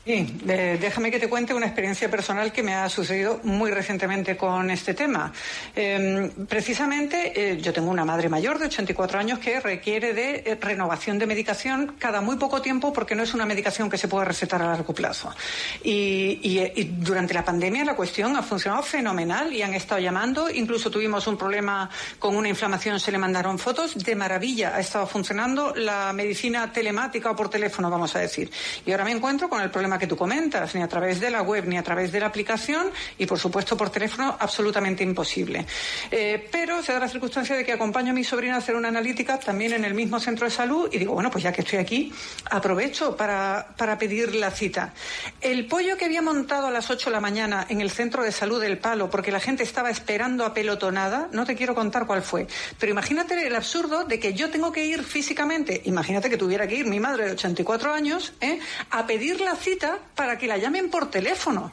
Sí, 0.08 0.26
déjame 0.46 1.12
que 1.12 1.20
te 1.20 1.28
cuente 1.28 1.54
una 1.54 1.66
experiencia 1.66 2.10
personal 2.10 2.54
que 2.54 2.64
me 2.64 2.74
ha 2.74 2.88
sucedido 2.88 3.42
muy 3.44 3.72
recientemente 3.72 4.38
con 4.38 4.72
este 4.72 4.94
tema. 4.94 5.34
Em, 5.76 6.30
precisamente, 6.46 7.34
eh, 7.36 7.58
yo 7.58 7.74
tengo 7.74 7.92
una 7.92 8.06
madre 8.06 8.30
mayor 8.30 8.58
de 8.58 8.68
84 8.68 9.20
años 9.20 9.40
que 9.40 9.60
requiere 9.60 10.14
de 10.14 10.44
eh, 10.46 10.58
renovación 10.62 11.20
de 11.20 11.28
medicación 11.28 11.98
cada 12.00 12.22
muy 12.22 12.38
poco 12.38 12.62
tiempo 12.62 12.94
porque 12.94 13.16
no 13.16 13.24
es 13.24 13.34
una 13.34 13.46
medicación 13.46 13.90
que 13.90 13.98
se 13.98 14.08
pueda 14.08 14.24
recetar 14.24 14.62
a 14.62 14.68
largo 14.68 14.94
plazo. 14.94 15.36
Y, 15.84 16.40
y, 16.42 16.84
durante 16.86 17.34
la 17.34 17.44
pandemia 17.44 17.84
la 17.84 17.98
cuestión 17.98 18.38
ha 18.38 18.44
funcionado 18.44 18.84
fenomenal 18.84 19.52
y 19.52 19.62
han 19.62 19.74
estado 19.74 20.00
llamando. 20.00 20.50
Incluso 20.50 20.90
tuvimos 20.90 21.28
un 21.28 21.38
problema 21.38 21.90
con 22.18 22.34
una 22.34 22.48
inflamación, 22.48 22.98
se 23.02 23.12
le 23.12 23.18
mandaron 23.18 23.60
fotos. 23.60 23.98
De 23.98 24.16
maravilla 24.16 24.74
ha 24.74 24.80
estado 24.80 25.06
funcionando 25.06 25.76
la 25.76 26.14
medicina 26.14 26.72
telemática 26.72 27.32
o 27.32 27.36
por 27.36 27.50
teléfono, 27.50 27.90
vamos 27.90 28.16
a 28.16 28.20
decir. 28.20 28.50
Y 28.86 28.92
ahora 28.92 29.04
me 29.04 29.12
encuentro 29.12 29.50
con 29.50 29.62
el 29.62 29.70
problema 29.70 29.97
que 29.98 30.08
tú 30.08 30.16
comentas, 30.16 30.74
ni 30.76 30.82
a 30.82 30.88
través 30.88 31.20
de 31.20 31.30
la 31.30 31.42
web, 31.42 31.66
ni 31.68 31.78
a 31.78 31.84
través 31.84 32.12
de 32.12 32.20
la 32.20 32.28
aplicación 32.28 32.88
y, 33.18 33.26
por 33.26 33.40
supuesto, 33.40 33.78
por 33.78 33.90
teléfono, 33.90 34.36
absolutamente 34.40 35.04
imposible. 35.04 35.66
Eh, 36.12 36.48
pero 36.52 36.82
se 36.82 36.94
da 36.94 37.00
la 37.00 37.08
circunstancia 37.08 37.56
de 37.56 37.66
que 37.66 37.74
acompaño 37.74 38.12
a 38.12 38.14
mi 38.14 38.24
sobrina 38.24 38.56
a 38.56 38.58
hacer 38.60 38.76
una 38.76 38.88
analítica 38.88 39.40
también 39.40 39.74
en 39.74 39.86
el 39.86 39.94
mismo 39.94 40.20
centro 40.20 40.46
de 40.46 40.52
salud 40.52 40.90
y 40.92 40.98
digo, 40.98 41.14
bueno, 41.14 41.32
pues 41.32 41.44
ya 41.44 41.52
que 41.52 41.62
estoy 41.62 41.80
aquí, 41.80 42.14
aprovecho 42.50 43.16
para, 43.16 43.68
para 43.78 43.98
pedir 43.98 44.36
la 44.36 44.52
cita. 44.52 44.94
El 45.42 45.68
pollo 45.68 45.98
que 45.98 46.06
había 46.06 46.22
montado 46.22 46.68
a 46.68 46.72
las 46.72 46.90
8 46.90 47.10
de 47.10 47.14
la 47.14 47.20
mañana 47.20 47.66
en 47.70 47.82
el 47.82 47.92
centro 47.92 48.24
de 48.24 48.32
salud 48.32 48.62
del 48.62 48.78
Palo, 48.78 49.10
porque 49.10 49.32
la 49.32 49.40
gente 49.40 49.64
estaba 49.64 49.90
esperando 49.90 50.46
a 50.46 50.54
pelotonada, 50.54 51.30
no 51.32 51.46
te 51.46 51.56
quiero 51.56 51.76
contar 51.76 52.06
cuál 52.06 52.22
fue, 52.22 52.48
pero 52.80 52.92
imagínate 52.92 53.46
el 53.46 53.56
absurdo 53.56 54.04
de 54.04 54.20
que 54.20 54.34
yo 54.34 54.50
tengo 54.50 54.72
que 54.72 54.86
ir 54.86 55.04
físicamente, 55.04 55.82
imagínate 55.86 56.30
que 56.30 56.38
tuviera 56.38 56.68
que 56.68 56.76
ir 56.76 56.86
mi 56.86 57.00
madre 57.00 57.26
de 57.26 57.32
84 57.32 57.94
años, 57.94 58.34
¿eh? 58.42 58.60
a 58.90 59.06
pedir 59.06 59.42
la 59.42 59.56
cita 59.56 59.87
para 60.16 60.38
que 60.38 60.48
la 60.48 60.58
llamen 60.58 60.90
por 60.90 61.10
teléfono. 61.10 61.72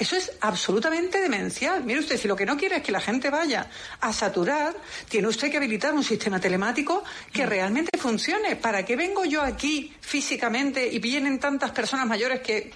Eso 0.00 0.16
es 0.16 0.32
absolutamente 0.40 1.20
demencial. 1.20 1.84
Mire 1.84 2.00
usted, 2.00 2.16
si 2.16 2.26
lo 2.26 2.34
que 2.34 2.46
no 2.46 2.56
quiere 2.56 2.76
es 2.76 2.82
que 2.82 2.90
la 2.90 3.02
gente 3.02 3.28
vaya 3.28 3.68
a 4.00 4.14
saturar, 4.14 4.74
tiene 5.10 5.28
usted 5.28 5.50
que 5.50 5.58
habilitar 5.58 5.92
un 5.92 6.02
sistema 6.02 6.40
telemático 6.40 7.04
que 7.30 7.44
realmente 7.44 7.98
funcione. 7.98 8.56
¿Para 8.56 8.82
qué 8.82 8.96
vengo 8.96 9.26
yo 9.26 9.42
aquí 9.42 9.92
físicamente 10.00 10.88
y 10.90 11.00
vienen 11.00 11.38
tantas 11.38 11.72
personas 11.72 12.06
mayores 12.06 12.40
que, 12.40 12.72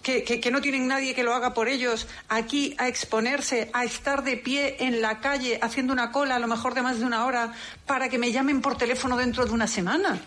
que, 0.00 0.22
que, 0.22 0.50
no 0.52 0.60
tienen 0.60 0.86
nadie 0.86 1.12
que 1.12 1.24
lo 1.24 1.34
haga 1.34 1.54
por 1.54 1.66
ellos 1.66 2.06
aquí 2.28 2.76
a 2.78 2.86
exponerse, 2.86 3.68
a 3.72 3.84
estar 3.84 4.22
de 4.22 4.36
pie 4.36 4.76
en 4.78 5.02
la 5.02 5.18
calle 5.18 5.58
haciendo 5.60 5.92
una 5.92 6.12
cola 6.12 6.36
a 6.36 6.38
lo 6.38 6.46
mejor 6.46 6.74
de 6.74 6.82
más 6.82 7.00
de 7.00 7.04
una 7.04 7.24
hora 7.24 7.52
para 7.84 8.08
que 8.08 8.18
me 8.18 8.30
llamen 8.30 8.62
por 8.62 8.78
teléfono 8.78 9.16
dentro 9.16 9.44
de 9.44 9.50
una 9.50 9.66
semana? 9.66 10.20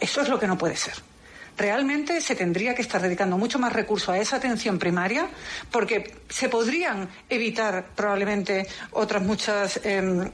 Eso 0.00 0.22
es 0.22 0.30
lo 0.30 0.40
que 0.40 0.46
no 0.46 0.56
puede 0.56 0.76
ser 0.76 1.13
realmente 1.56 2.20
se 2.20 2.34
tendría 2.34 2.74
que 2.74 2.82
estar 2.82 3.00
dedicando 3.00 3.38
mucho 3.38 3.58
más 3.58 3.72
recursos 3.72 4.08
a 4.10 4.18
esa 4.18 4.36
atención 4.36 4.78
primaria 4.78 5.28
porque 5.70 6.16
se 6.28 6.48
podrían 6.48 7.08
evitar 7.28 7.86
probablemente 7.94 8.66
otras 8.92 9.22
muchas. 9.22 9.80
Em, 9.84 10.30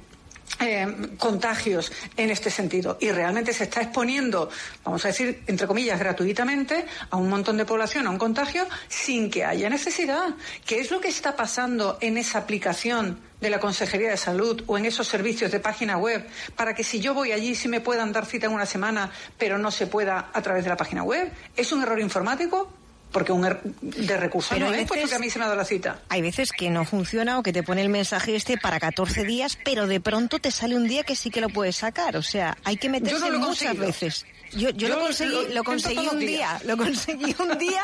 em, 0.59 1.17
contagios 1.17 1.93
en 2.17 2.31
este 2.31 2.51
sentido 2.51 2.99
y 3.01 3.11
realmente 3.11 3.53
se 3.53 3.65
está 3.65 3.83
exponiendo, 3.83 4.51
vamos 4.85 5.05
a 5.05 5.09
decir, 5.09 5.43
entre 5.47 5.67
comillas, 5.67 5.99
gratuitamente 5.99 6.85
a 7.11 7.17
un 7.17 7.29
montón 7.29 7.57
de 7.57 7.65
población 7.65 8.07
a 8.07 8.11
un 8.11 8.19
contagio 8.19 8.67
sin 8.89 9.31
que 9.31 9.45
haya 9.45 9.71
necesidad. 9.71 10.35
¿Qué 10.67 10.81
es 10.81 10.91
lo 10.91 11.01
que 11.01 11.09
está 11.09 11.37
pasando 11.37 11.99
en 12.01 12.19
esa 12.19 12.39
aplicación 12.39 13.21
de 13.41 13.51
la 13.51 13.59
Consejería 13.59 14.11
de 14.11 14.17
Salud 14.17 14.63
o 14.67 14.77
en 14.77 14.85
esos 14.85 15.09
servicios 15.09 15.51
de 15.51 15.61
página 15.61 15.97
web 15.97 16.27
para 16.57 16.75
que 16.75 16.85
si 16.85 17.01
yo 17.01 17.15
voy 17.15 17.33
allí 17.33 17.55
sí 17.55 17.69
me 17.69 17.81
puedan 17.81 18.13
dar 18.13 18.27
cita 18.27 18.47
en 18.47 18.53
una 18.53 18.67
semana, 18.67 19.11
pero 19.39 19.59
no 19.59 19.71
se 19.71 19.87
pueda 19.87 20.31
a 20.33 20.43
través 20.43 20.65
de 20.65 20.71
la 20.71 20.77
página 20.77 21.03
web? 21.03 21.33
¿Es 21.57 21.73
un 21.73 21.83
error 21.83 22.01
informático? 22.01 22.80
Porque 23.13 23.33
un 23.33 23.45
er 23.45 23.61
de 23.81 24.17
recursos 24.17 24.59
no 24.59 24.73
es, 24.73 25.13
a 25.13 25.19
mí 25.19 25.31
se 25.31 25.39
me 25.39 25.45
ha 25.45 25.49
dado 25.49 25.59
la 25.59 25.65
cita. 25.65 26.01
Hay 26.09 26.23
veces 26.23 26.53
que 26.53 26.71
no 26.71 26.85
funciona 26.85 27.39
o 27.39 27.43
que 27.43 27.53
te 27.53 27.63
pone 27.63 27.83
el 27.83 27.89
mensaje 27.89 28.37
este 28.37 28.57
para 28.57 28.79
14 28.79 29.25
días, 29.25 29.59
pero 29.65 29.87
de 29.87 30.01
pronto 30.01 30.39
te 30.39 30.51
sale 30.51 30.77
un 30.77 30.87
día 30.87 31.03
que 31.03 31.17
sí 31.17 31.31
que 31.31 31.41
lo 31.41 31.49
puedes 31.49 31.77
sacar. 31.77 32.17
O 32.17 32.23
sea, 32.23 32.57
hay 32.65 32.77
que 32.77 32.89
meterse 32.89 33.31
muchas 33.33 33.77
veces. 33.77 34.27
Yo, 34.53 34.71
yo, 34.71 34.89
lo 34.89 35.01
conseguí, 35.01 35.53
lo, 35.53 35.65
conseguí 35.65 36.09
un 36.13 36.19
día, 36.19 36.61
lo 36.65 36.77
conseguí 36.77 37.35
un 37.39 37.59
día 37.59 37.83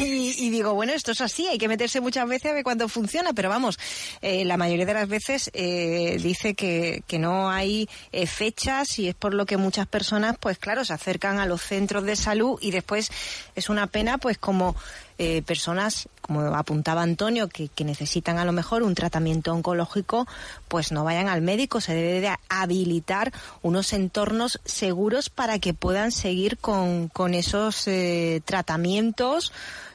y, 0.00 0.50
digo, 0.50 0.74
bueno, 0.74 0.92
esto 0.92 1.12
es 1.12 1.20
así, 1.20 1.46
hay 1.46 1.58
que 1.58 1.68
meterse 1.68 2.00
muchas 2.00 2.28
veces 2.28 2.50
a 2.50 2.54
ver 2.54 2.64
cuándo 2.64 2.88
funciona, 2.88 3.32
pero 3.32 3.48
vamos, 3.48 3.78
eh, 4.20 4.44
la 4.44 4.56
mayoría 4.56 4.86
de 4.86 4.94
las 4.94 5.08
veces 5.08 5.50
eh, 5.54 6.18
dice 6.20 6.54
que, 6.54 7.02
que 7.06 7.18
no 7.18 7.50
hay 7.50 7.88
eh, 8.10 8.26
fechas 8.26 8.98
y 8.98 9.08
es 9.08 9.14
por 9.14 9.34
lo 9.34 9.46
que 9.46 9.56
muchas 9.56 9.86
personas, 9.86 10.36
pues 10.38 10.58
claro, 10.58 10.84
se 10.84 10.92
acercan 10.92 11.38
a 11.38 11.46
los 11.46 11.62
centros 11.62 12.04
de 12.04 12.16
salud 12.16 12.58
y 12.60 12.70
después 12.70 13.10
es 13.54 13.68
una 13.68 13.86
pena, 13.86 14.18
pues 14.18 14.38
como 14.38 14.74
eh, 15.18 15.42
personas, 15.42 16.08
como 16.20 16.40
apuntaba 16.54 17.02
Antonio, 17.02 17.48
que, 17.48 17.70
necesitan 17.84 18.38
a 18.38 18.44
lo 18.44 18.52
mejor 18.52 18.82
un 18.82 18.94
tratamiento 18.94 19.52
oncológico, 19.52 20.26
pues 20.68 20.92
no 20.92 21.04
vayan 21.04 21.28
al 21.28 21.42
médico. 21.42 21.80
Se 21.80 21.94
debe 21.94 22.20
de 22.20 22.36
habilitar 22.48 23.32
unos 23.62 23.92
entornos 23.92 24.60
seguros 24.64 25.30
para 25.30 25.58
que 25.58 25.74
puedan 25.74 26.12
seguir 26.12 26.58
con, 26.58 27.08
con 27.08 27.34
esos 27.34 27.86
eh, 27.88 28.40
tratamientos 28.44 29.52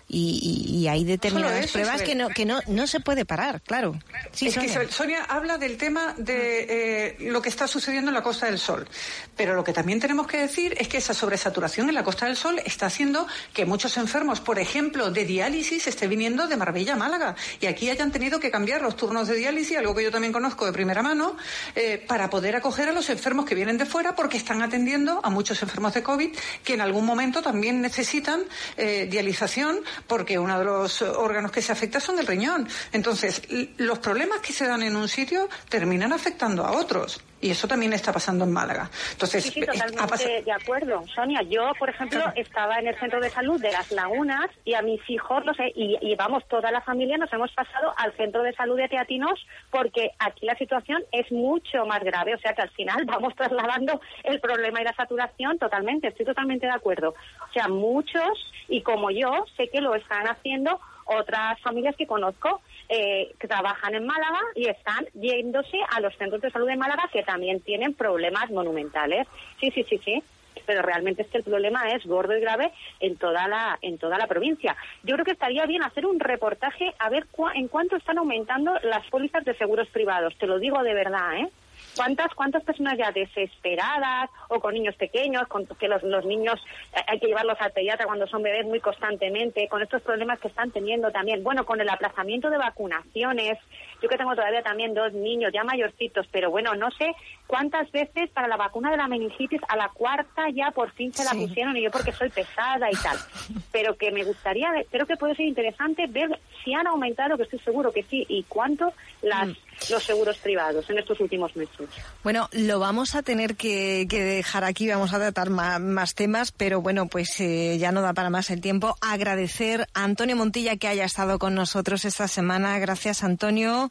y, 0.10 0.88
hay 0.88 1.04
determinadas 1.04 1.72
pruebas 1.72 2.02
que 2.02 2.16
no 2.16 2.30
que 2.30 2.46
no, 2.46 2.62
no 2.68 2.88
se 2.88 3.02
puede 3.02 3.26
parar, 3.26 3.62
claro. 3.62 4.00
Sí, 4.32 4.50
Sonia. 4.52 4.90
Sonia 4.90 5.24
habla 5.24 5.58
del 5.58 5.78
tema 5.78 6.14
de 6.18 6.66
eh, 6.70 7.18
lo 7.20 7.42
que 7.42 7.50
está 7.50 7.68
sucediendo 7.68 8.10
en 8.10 8.16
la 8.16 8.24
Costa 8.24 8.46
del 8.46 8.58
Sol, 8.58 8.88
pero 9.36 9.54
lo 9.54 9.64
que 9.64 9.74
también 9.74 10.00
tenemos 10.00 10.28
que 10.28 10.38
decir 10.38 10.76
es 10.80 10.88
que 10.88 10.98
esa 10.98 11.14
sobresaturación 11.14 11.90
en 11.90 11.96
la 11.96 12.04
Costa 12.04 12.26
del 12.26 12.38
Sol 12.38 12.62
está 12.64 12.86
haciendo 12.86 13.28
que 13.54 13.66
muchos 13.66 13.98
enfermos, 13.98 14.40
por 14.40 14.60
ejemplo, 14.60 15.12
de 15.12 15.26
diálisis, 15.26 15.88
estén 15.88 16.10
viniendo 16.10 16.48
de 16.48 16.56
Marbella 16.56 16.94
a 16.94 16.98
Málaga 16.98 17.36
y 17.60 17.66
aquí 17.66 17.90
hayan 17.90 18.12
tenido 18.12 18.40
que 18.40 18.50
cambiar 18.50 18.82
los 18.82 18.96
turnos 18.96 19.28
de 19.28 19.36
diálisis, 19.36 19.78
algo 19.78 19.94
que 19.94 20.04
yo 20.04 20.12
también 20.12 20.32
conozco 20.32 20.66
de 20.66 20.72
primera 20.72 21.04
mano, 21.04 21.36
eh, 21.76 22.04
para 22.08 22.30
poder 22.30 22.56
acoger 22.56 22.88
a 22.88 22.94
los 22.94 23.10
enfermos 23.10 23.46
que 23.46 23.56
vienen 23.56 23.78
de 23.78 23.86
fuera 23.86 24.16
porque 24.16 24.38
están 24.38 24.62
atendiendo 24.62 25.20
a 25.24 25.30
muchos 25.30 25.62
enfermos 25.62 25.94
de 25.94 26.04
COVID 26.04 26.36
que 26.64 26.74
en 26.76 26.82
algún 26.82 27.06
momento 27.06 27.42
también 27.42 27.82
necesitan 27.82 28.42
eh, 28.78 29.08
dialización 29.10 29.82
porque 30.06 30.38
uno 30.38 30.60
de 30.60 30.66
los 30.66 31.02
órganos 31.02 31.52
que 31.52 31.62
se 31.62 31.72
afecta 31.72 32.00
son 32.00 32.20
el 32.20 32.28
riñón. 32.28 32.68
Entonces, 32.92 33.42
los 33.78 34.00
problemas 34.00 34.40
que 34.40 34.54
se 34.54 34.68
dan 34.68 34.84
en 34.84 34.96
un 34.96 35.08
sitio 35.08 35.50
terminan 35.70 36.14
afectando 36.14 36.66
a 36.66 36.72
otros. 36.72 37.22
Y 37.40 37.52
eso 37.52 37.68
también 37.68 37.94
está 37.94 38.12
pasando 38.12 38.46
en 38.46 38.52
Málaga. 38.52 38.90
Entonces, 39.12 39.44
sí, 39.44 39.52
sí, 39.52 39.62
totalmente 39.62 40.42
de 40.42 40.52
acuerdo, 40.52 41.04
Sonia. 41.14 41.44
Yo, 41.44 41.72
por 41.78 41.90
ejemplo, 41.90 42.20
estaba 42.36 42.80
en 42.80 42.88
el 42.88 43.00
centro 43.00 43.20
de 43.20 43.30
salud 43.30 43.62
de 43.62 43.72
Las 43.72 43.92
Lagunas 43.92 44.50
y 44.66 44.74
a 44.74 44.82
mis 44.82 45.02
hijos, 45.08 45.46
no 45.46 45.54
sé, 45.54 45.72
y, 45.76 45.98
y, 46.02 46.16
vamos, 46.16 46.48
toda 46.48 46.72
la 46.72 46.82
familia 46.82 47.18
nos 47.18 47.32
hemos 47.32 47.52
pasado 47.52 47.94
al 47.98 48.12
centro 48.18 48.42
de 48.42 48.54
salud 48.54 48.78
de 48.78 48.88
Teatinos 48.88 49.46
porque 49.70 50.12
aquí 50.18 50.48
la 50.48 50.56
situación 50.56 51.04
es 51.12 51.32
mucho 51.32 51.86
más 51.86 52.04
grave. 52.04 52.34
O 52.34 52.40
sea 52.40 52.54
que 52.54 52.64
al 52.64 52.72
final 52.72 53.06
vamos 53.06 53.36
trasladando 53.36 54.02
el 54.24 54.40
problema 54.40 54.82
y 54.82 54.86
la 54.86 54.94
saturación 54.94 55.60
totalmente. 55.60 56.08
Estoy 56.08 56.26
totalmente 56.26 56.66
de 56.66 56.74
acuerdo. 56.74 57.14
O 57.50 57.54
sea, 57.54 57.68
muchos, 57.68 58.52
y 58.68 58.82
como 58.82 59.12
yo, 59.12 59.46
sé 59.56 59.70
que 59.70 59.82
lo 59.82 59.94
están 59.94 60.28
haciendo 60.28 60.80
otras 61.06 61.60
familias 61.62 61.96
que 61.96 62.08
conozco 62.08 62.62
eh, 62.90 63.34
que 63.40 63.48
trabajan 63.48 63.96
en 63.96 64.06
Málaga 64.06 64.40
y 64.56 64.68
están 64.68 65.06
yéndose 65.14 65.78
a 65.90 66.00
los 66.00 66.16
centros 66.16 66.42
de 66.42 66.52
salud 66.52 66.68
de 66.68 66.78
Málaga 66.78 67.10
que 67.12 67.24
también 67.24 67.60
tienen 67.62 67.94
problemas 67.94 68.50
monumentales. 68.50 69.28
Sí, 69.60 69.72
sí, 69.72 69.84
sí, 69.84 70.00
sí. 70.04 70.24
Pero 70.66 70.82
realmente 70.82 71.22
este 71.22 71.38
el 71.38 71.44
problema 71.44 71.88
es 71.90 72.06
gordo 72.06 72.36
y 72.36 72.42
grave 72.42 72.72
en 73.00 73.16
toda 73.18 73.48
la 73.48 73.78
en 73.82 73.98
toda 73.98 74.18
la 74.18 74.28
provincia. 74.28 74.76
Yo 75.04 75.16
creo 75.16 75.26
que 75.26 75.32
estaría 75.32 75.66
bien 75.66 75.84
hacer 75.84 76.06
un 76.06 76.20
reportaje 76.20 76.94
a 77.00 77.10
ver 77.10 77.28
en 77.54 77.68
cuánto 77.68 77.96
están 77.96 78.18
aumentando 78.18 78.74
las 78.84 79.06
pólizas 79.10 79.46
de 79.46 79.54
seguros 79.54 79.88
privados. 79.90 80.36
Te 80.38 80.48
lo 80.48 80.60
digo 80.60 80.82
de 80.84 80.94
verdad, 80.94 81.38
¿eh? 81.38 81.50
¿Cuántas, 81.98 82.34
cuántas 82.36 82.64
personas 82.64 82.98
ya 82.98 83.12
desesperadas 83.12 84.30
o 84.48 84.60
con 84.60 84.74
niños 84.74 84.96
pequeños, 84.96 85.48
con 85.48 85.66
que 85.66 85.88
los, 85.88 86.04
los 86.04 86.26
niños 86.26 86.64
eh, 86.96 87.02
hay 87.08 87.20
que 87.20 87.28
llevarlos 87.28 87.58
al 87.60 87.72
pediatra 87.72 88.06
cuando 88.06 88.28
son 88.28 88.44
bebés 88.44 88.66
muy 88.66 88.80
constantemente, 88.80 89.68
con 89.68 89.82
estos 89.82 90.02
problemas 90.04 90.40
que 90.40 90.48
están 90.48 90.72
teniendo 90.72 91.12
también, 91.12 91.44
bueno, 91.44 91.66
con 91.66 91.82
el 91.82 91.90
aplazamiento 91.90 92.50
de 92.50 92.58
vacunaciones, 92.58 93.58
yo 94.02 94.10
que 94.10 94.18
tengo 94.18 94.36
todavía 94.36 94.62
también 94.62 94.94
dos 94.94 95.12
niños 95.14 95.52
ya 95.54 95.64
mayorcitos, 95.64 96.28
pero 96.32 96.52
bueno, 96.52 96.76
no 96.76 96.92
sé 96.92 97.14
cuántas 97.48 97.92
veces 97.92 98.30
para 98.30 98.48
la 98.48 98.58
vacuna 98.58 98.92
de 98.92 98.98
la 98.98 99.08
meningitis 99.08 99.62
a 99.68 99.76
la 99.76 99.90
cuarta 99.90 100.50
ya 100.54 100.72
por 100.72 100.92
fin 100.92 101.14
se 101.14 101.24
la 101.24 101.32
pusieron 101.32 101.76
y 101.76 101.84
yo 101.84 101.92
porque 101.92 102.12
soy 102.12 102.30
pesada 102.30 102.90
y 102.92 102.96
tal. 102.96 103.18
Pero 103.72 103.96
que 103.98 104.12
me 104.12 104.24
gustaría, 104.24 104.70
creo 104.92 105.06
que 105.06 105.18
puede 105.18 105.36
ser 105.36 105.46
interesante 105.46 106.08
ver 106.08 106.40
si 106.64 106.74
han 106.74 106.88
aumentado, 106.88 107.38
que 107.38 107.44
estoy 107.44 107.60
seguro 107.60 107.92
que 107.92 108.04
sí, 108.04 108.26
y 108.28 108.44
cuánto 108.44 108.94
las, 109.22 109.48
mm. 109.48 109.56
los 109.90 110.04
seguros 110.04 110.38
privados 110.38 110.90
en 110.90 111.00
estos 111.00 111.20
últimos 111.20 111.56
meses. 111.56 111.88
Bueno, 112.24 112.50
lo 112.52 112.80
vamos 112.80 113.16
a 113.16 113.24
tener 113.24 113.56
que, 113.56 114.06
dejar 114.10 114.64
aquí, 114.64 114.88
vamos 114.88 115.14
a 115.14 115.20
tratar 115.20 115.50
más, 115.50 116.16
temas, 116.16 116.52
pero 116.52 116.82
bueno, 116.82 117.08
pues 117.08 117.40
eh, 117.40 117.78
ya 117.78 117.92
no 117.92 118.02
da 118.02 118.14
para 118.14 118.30
más 118.30 118.50
el 118.50 118.62
tiempo. 118.62 118.96
Agradecer 119.02 119.88
a 119.94 120.04
Antonio 120.04 120.36
Montilla 120.36 120.78
que 120.78 120.88
haya 120.88 121.06
estado 121.06 121.40
con 121.40 121.56
nosotros 121.56 122.06
esta 122.06 122.28
semana. 122.28 122.78
Gracias, 122.80 123.24
Antonio. 123.24 123.90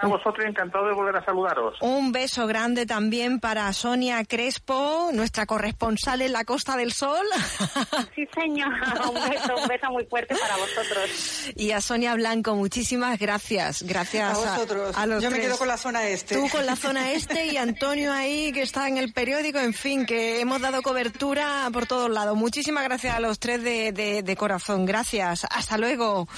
A 0.00 0.06
vosotros 0.06 0.46
encantado 0.46 0.86
de 0.86 0.92
volver 0.94 1.16
a 1.16 1.24
saludaros. 1.24 1.76
Un 1.80 2.12
beso 2.12 2.46
grande 2.46 2.86
también 2.86 3.40
para 3.40 3.72
Sonia 3.72 4.24
Crespo, 4.24 5.10
nuestra 5.12 5.46
corresponsal 5.46 6.22
en 6.22 6.32
la 6.32 6.44
Costa 6.44 6.76
del 6.76 6.92
Sol. 6.92 7.26
Sí, 8.14 8.26
señor. 8.34 8.68
Un 9.08 9.14
beso, 9.14 9.56
un 9.56 9.68
beso 9.68 9.90
muy 9.90 10.04
fuerte 10.06 10.34
para 10.34 10.56
vosotros. 10.56 11.50
Y 11.54 11.70
a 11.72 11.80
Sonia 11.80 12.14
Blanco, 12.14 12.54
muchísimas 12.54 13.18
gracias. 13.18 13.82
Gracias 13.82 14.38
a 14.38 14.56
vosotros. 14.56 14.96
Yo 15.20 15.30
me 15.30 15.40
quedo 15.40 15.56
con 15.58 15.68
la 15.68 15.76
zona 15.76 16.06
este. 16.08 16.34
Tú 16.34 16.48
con 16.48 16.66
la 16.66 16.76
zona 16.76 17.12
este 17.12 17.46
y 17.46 17.56
Antonio 17.56 18.12
ahí 18.12 18.52
que 18.52 18.62
está 18.62 18.88
en 18.88 18.98
el 18.98 19.12
periódico. 19.12 19.58
En 19.58 19.74
fin, 19.74 20.06
que 20.06 20.40
hemos 20.40 20.60
dado 20.60 20.82
cobertura 20.82 21.68
por 21.72 21.86
todos 21.86 22.10
lados. 22.10 22.36
Muchísimas 22.36 22.84
gracias 22.84 23.14
a 23.14 23.20
los 23.20 23.38
tres 23.38 23.62
de, 23.62 23.92
de 23.92 24.36
corazón. 24.36 24.84
Gracias. 24.86 25.46
Hasta 25.50 25.78
luego. 25.78 26.28